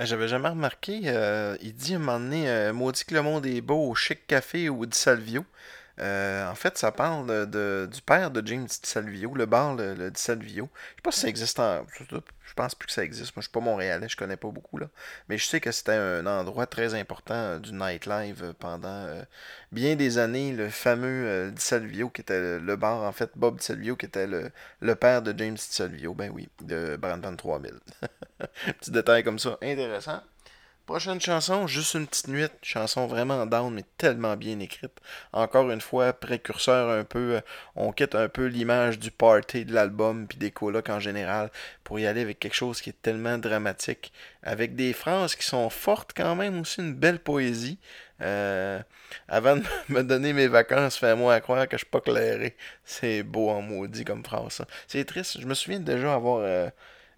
[0.04, 3.46] J'avais jamais remarqué, euh, il dit à un moment donné, euh, maudit que le monde
[3.46, 5.46] est beau au Chic Café ou Di Salvio.
[6.00, 9.94] Euh, en fait, ça parle de, du père de James Di Salvio, le bar, le,
[9.94, 10.68] le Di Salvio.
[10.74, 11.86] Je sais pas si ça existe en...
[12.54, 13.34] Je pense plus que ça existe.
[13.34, 14.88] Moi, je suis pas montréalais, je connais pas beaucoup, là.
[15.28, 19.08] Mais je sais que c'était un endroit très important euh, du nightlife euh, pendant
[19.72, 20.52] bien des années.
[20.52, 24.06] Le fameux euh, Di Salvio, qui était le, bar, en fait, Bob Di Salvio, qui
[24.06, 26.14] était le, père de James Di Salvio.
[26.14, 27.72] Ben oui, de Brandon 3000.
[28.80, 30.20] Petit détail comme ça, intéressant.
[30.86, 32.44] Prochaine chanson, juste une petite nuit.
[32.60, 34.92] Chanson vraiment down, mais tellement bien écrite.
[35.32, 37.36] Encore une fois, précurseur un peu.
[37.36, 37.40] euh,
[37.74, 41.50] On quitte un peu l'image du party de l'album, puis des colocs en général,
[41.84, 44.12] pour y aller avec quelque chose qui est tellement dramatique.
[44.42, 47.78] Avec des phrases qui sont fortes quand même, aussi une belle poésie.
[48.20, 48.78] Euh,
[49.26, 52.56] avant de me donner mes vacances, fais-moi croire que je suis pas clairé.
[52.84, 54.66] C'est beau en maudit comme phrase, ça.
[54.86, 55.40] C'est triste.
[55.40, 56.40] Je me souviens déjà avoir.
[56.42, 56.68] euh,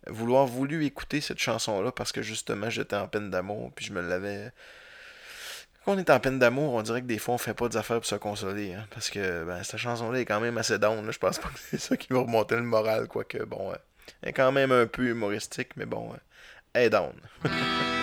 [0.08, 4.00] vouloir voulu écouter cette chanson-là parce que justement j'étais en peine d'amour puis je me
[4.00, 4.52] l'avais.
[5.84, 7.76] Quand on est en peine d'amour, on dirait que des fois on fait pas des
[7.76, 8.74] affaires pour se consoler.
[8.74, 11.04] hein, parce que ben, cette chanson-là est quand même assez down.
[11.06, 11.12] là.
[11.12, 13.70] Je pense pas que c'est ça qui va remonter le moral, quoique bon.
[13.72, 13.76] euh,
[14.22, 16.16] elle est quand même un peu humoristique, mais bon, euh,
[16.72, 17.12] elle est down.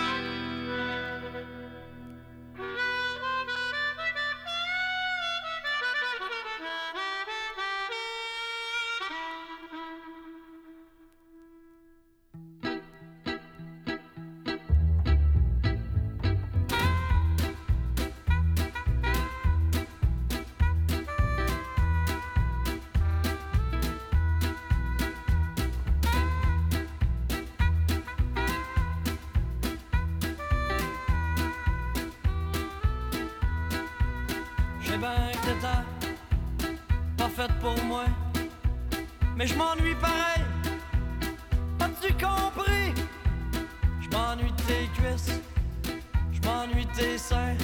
[35.44, 35.84] t'étais
[37.16, 38.04] pas faite pour moi,
[39.36, 40.42] mais je m'ennuie pareil.
[41.80, 42.94] As-tu compris?
[44.00, 45.40] Je m'ennuie de tes cuisses,
[46.32, 47.56] je m'ennuie de tes seins,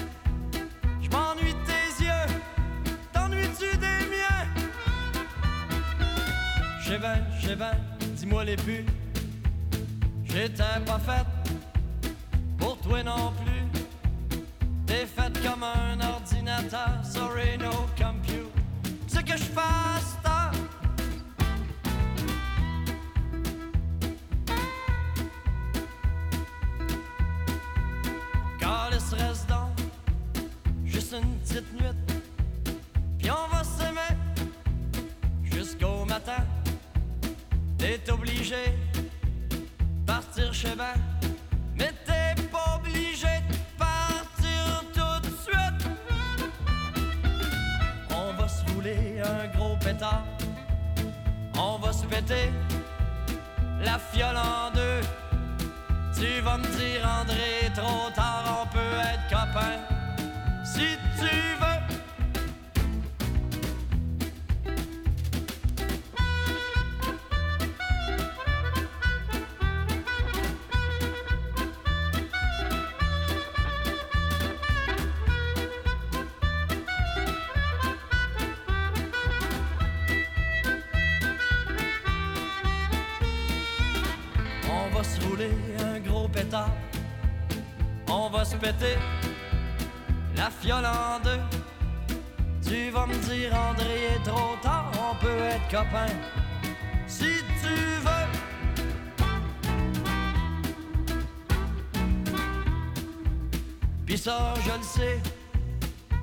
[1.01, 2.27] je m'ennuie de tes yeux.
[3.13, 4.47] T'ennuies-tu des miens?
[7.01, 7.73] Bien, je sais bien,
[8.15, 8.85] dis-moi les buts.
[10.25, 11.27] J'étais pas faite
[12.59, 13.65] pour toi non plus.
[14.87, 17.70] T'es faite comme un ordinateur, sorry no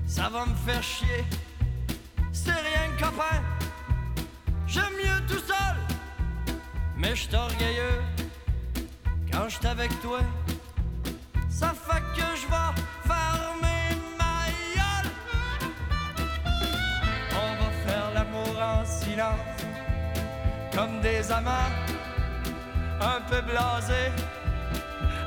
[0.08, 1.24] ça, va me faire chier.
[2.32, 3.42] C'est rien copain,
[4.68, 5.76] j'aime mieux tout seul.
[6.96, 8.02] Mais je orgueilleux
[9.32, 10.20] quand je avec toi.
[11.50, 12.74] Ça fait que je vais
[13.04, 13.84] fermer
[14.18, 14.46] ma
[14.76, 15.12] gueule.
[17.32, 19.60] On va faire l'amour en silence,
[20.74, 21.74] comme des amants,
[23.02, 24.12] un peu blasés.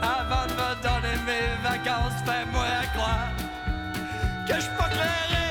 [0.02, 3.39] Avant de me donner mes vacances, fais-moi croire
[4.50, 5.49] que je suis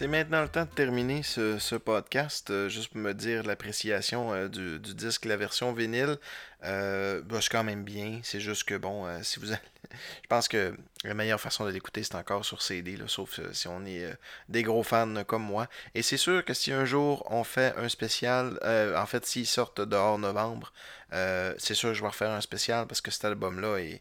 [0.00, 2.48] C'est maintenant le temps de terminer ce, ce podcast.
[2.48, 6.16] euh, juste pour me dire l'appréciation euh, du, du disque, la version vinyle.
[6.64, 8.18] Euh, bah, c'est quand même bien.
[8.22, 9.60] C'est juste que, bon, euh, si vous allez-
[10.22, 10.74] Je pense que
[11.04, 14.08] la meilleure façon de l'écouter, c'est encore sur CD, là, sauf si on est
[14.48, 15.68] des gros fans comme moi.
[15.94, 18.58] Et c'est sûr que si un jour on fait un spécial,
[18.96, 20.72] en fait, s'ils sortent dehors novembre,
[21.10, 24.00] c'est sûr que je vais refaire un spécial parce que cet album-là est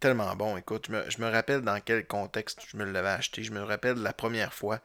[0.00, 0.56] tellement bon.
[0.56, 3.42] Écoute, je me rappelle dans quel contexte je me l'avais acheté.
[3.44, 4.80] Je me rappelle la première fois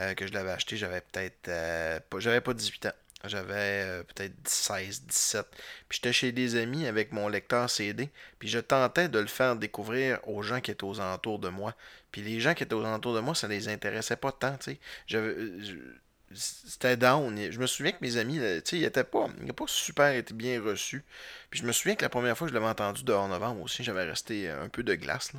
[0.00, 2.92] euh, que je l'avais acheté, j'avais peut-être euh, j'avais pas 18 ans.
[3.24, 5.46] J'avais euh, peut-être 16, 17.
[5.88, 8.10] Puis j'étais chez des amis avec mon lecteur CD.
[8.38, 11.74] Puis je tentais de le faire découvrir aux gens qui étaient aux alentours de moi.
[12.12, 14.78] Puis les gens qui étaient aux alentours de moi, ça les intéressait pas tant, tu
[15.08, 15.90] sais.
[16.34, 17.50] C'était down.
[17.50, 20.34] Je me souviens que mes amis, tu sais, ils étaient pas, n'étaient pas super été
[20.34, 21.04] bien reçus.
[21.50, 23.82] Puis je me souviens que la première fois que je l'avais entendu dehors novembre aussi,
[23.82, 25.32] j'avais resté euh, un peu de glace,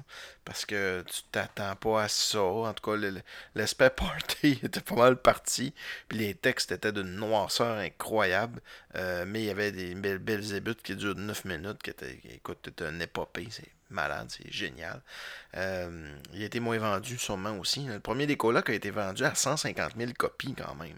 [0.45, 2.41] parce que tu t'attends pas à ça.
[2.41, 2.97] En tout cas,
[3.53, 5.73] l'aspect party était pas mal parti.
[6.07, 8.61] Puis les textes étaient d'une noirceur incroyable.
[8.95, 12.19] Euh, mais il y avait des belles, belles ébutes qui durent 9 minutes, qui étaient,
[12.33, 13.47] écoute, c'était une épopée.
[13.51, 15.01] C'est malade, c'est génial.
[15.57, 17.85] Euh, il a été moins vendu sûrement aussi.
[17.85, 20.97] Le premier des colocs a été vendu à 150 000 copies quand même.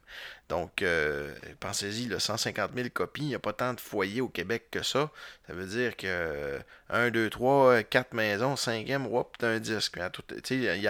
[0.51, 4.27] Donc, euh, pensez-y, là, 150 000 copies, il n'y a pas tant de foyers au
[4.27, 5.09] Québec que ça.
[5.47, 6.59] Ça veut dire que
[6.89, 9.97] 1, 2, 3, 4 maisons, 5e, whoop, t'as un disque.
[10.49, 10.89] Il y,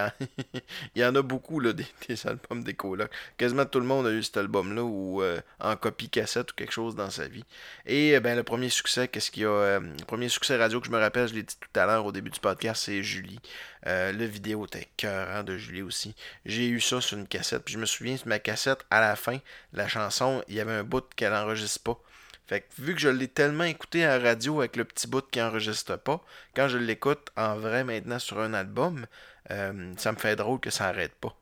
[0.99, 1.85] y en a beaucoup, là, des,
[2.25, 3.11] albums des colocs.
[3.37, 6.73] Quasiment tout le monde a eu cet album-là ou euh, en copie cassette ou quelque
[6.73, 7.45] chose dans sa vie.
[7.85, 10.91] Et ben, le premier succès, qu'est-ce qu'il y a Le premier succès radio que je
[10.91, 13.39] me rappelle, je l'ai dit tout à l'heure au début du podcast, c'est Julie.
[13.87, 16.15] Euh, le vidéo était cœurant de Julie aussi.
[16.45, 17.63] J'ai eu ça sur une cassette.
[17.63, 19.39] Puis je me souviens de ma cassette, à la fin,
[19.73, 21.99] la chanson, il y avait un bout qu'elle enregistre pas.
[22.47, 25.41] Fait que vu que je l'ai tellement écouté à radio avec le petit bout qui
[25.41, 26.23] enregistre pas,
[26.53, 29.05] quand je l'écoute en vrai maintenant sur un album,
[29.51, 31.35] euh, ça me fait drôle que ça arrête pas.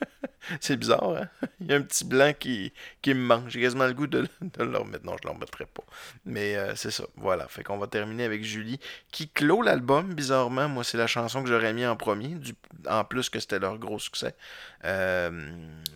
[0.60, 1.28] C'est bizarre, hein?
[1.60, 2.72] Il y a un petit blanc qui,
[3.02, 3.48] qui me manque.
[3.48, 4.26] J'ai quasiment le goût de,
[4.58, 5.04] le remettre.
[5.04, 5.84] Non, je ne le remettrai pas.
[6.24, 7.04] Mais euh, c'est ça.
[7.16, 7.46] Voilà.
[7.48, 8.80] Fait qu'on va terminer avec Julie,
[9.12, 10.68] qui clôt l'album, bizarrement.
[10.68, 12.36] Moi, c'est la chanson que j'aurais mis en premier,
[12.88, 14.34] en plus que c'était leur gros succès.
[14.84, 15.30] Euh,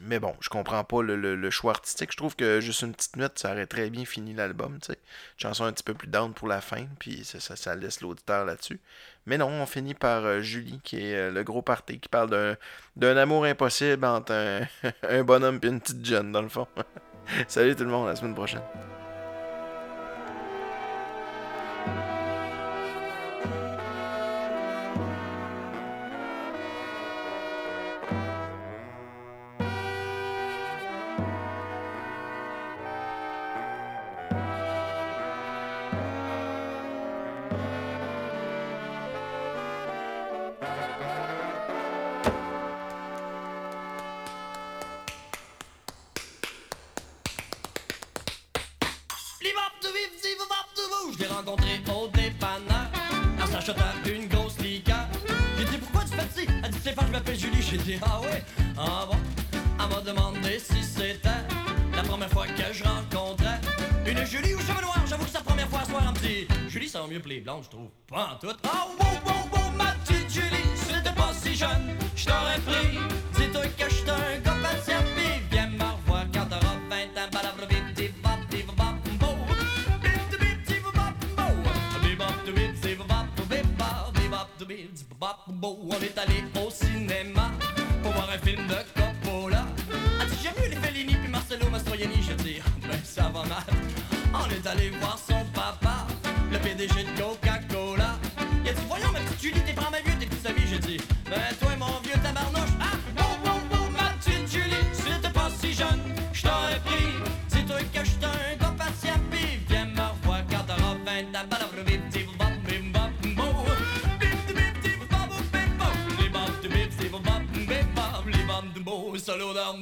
[0.02, 2.10] mais bon, je comprends pas le, le- choix artistique.
[2.12, 4.78] Je trouve que juste une petite note, ça aurait très bien fini l'album.
[4.80, 4.98] tu sais.
[5.36, 8.80] Chanson un petit peu plus down pour la fin, puis ça, ça laisse l'auditeur là-dessus.
[9.26, 12.56] Mais non, on finit par euh, Julie, qui est euh, le gros party, qui parle
[12.96, 14.60] d'un, amour impossible entre un,
[15.08, 16.66] un bonhomme et une petite jeune, dans le fond.
[17.48, 18.62] Salut tout le monde, à la semaine prochaine.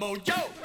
[0.02, 0.61] Bo, yo!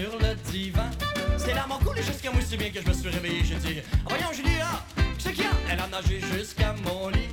[0.00, 0.90] Sur le divan.
[1.36, 3.42] Ses larmes ont coulé jusqu'à moi si bien que je me suis réveillé.
[3.44, 4.84] J'ai dit, voyons Julie, là,
[5.18, 5.50] c'est qui a?
[5.70, 7.28] Elle a nagé jusqu'à mon lit.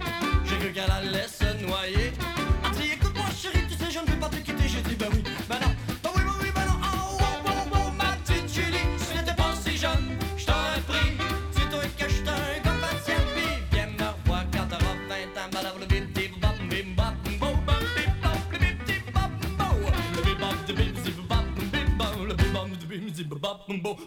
[0.45, 2.11] J'ai cru qu'elle allait se noyer.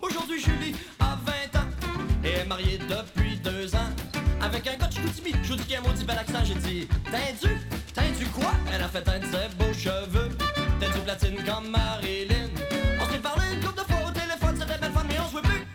[0.02, 1.66] Aujourd'hui, Julie a 20 ans
[2.22, 3.88] et est mariée depuis deux ans.
[4.42, 6.88] Avec un coach de Chicoutimi, je dis qu'il a un maudit bel accent, j'ai dit
[7.04, 7.56] Tindu,
[7.94, 8.52] tindu quoi?
[8.72, 10.28] Elle a fait teindre ses beaux cheveux,
[10.78, 12.50] tindu platine comme Marilyn.
[13.00, 15.36] On s'est parlé une couple de fois au téléphone, c'était belle femme, mais on se
[15.36, 15.66] veut plus,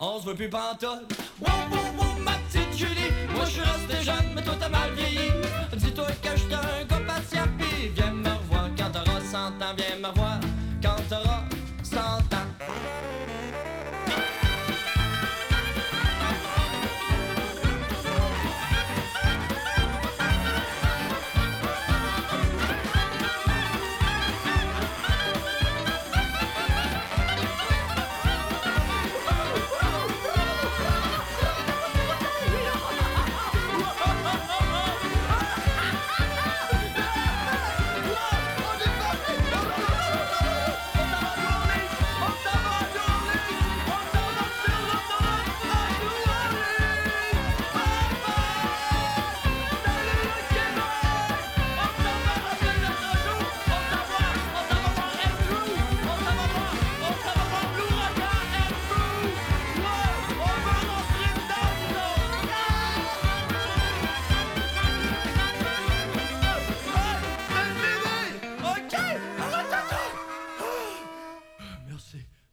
[0.00, 1.18] on se veut plus pantoute.
[1.40, 4.92] Wow, wow, wow, ma petite Julie, moi je suis resté jeune, mais toi t'as mal
[4.94, 5.30] vieilli.
[5.74, 8.23] Dis-toi que j'étais un gars patient, pis viens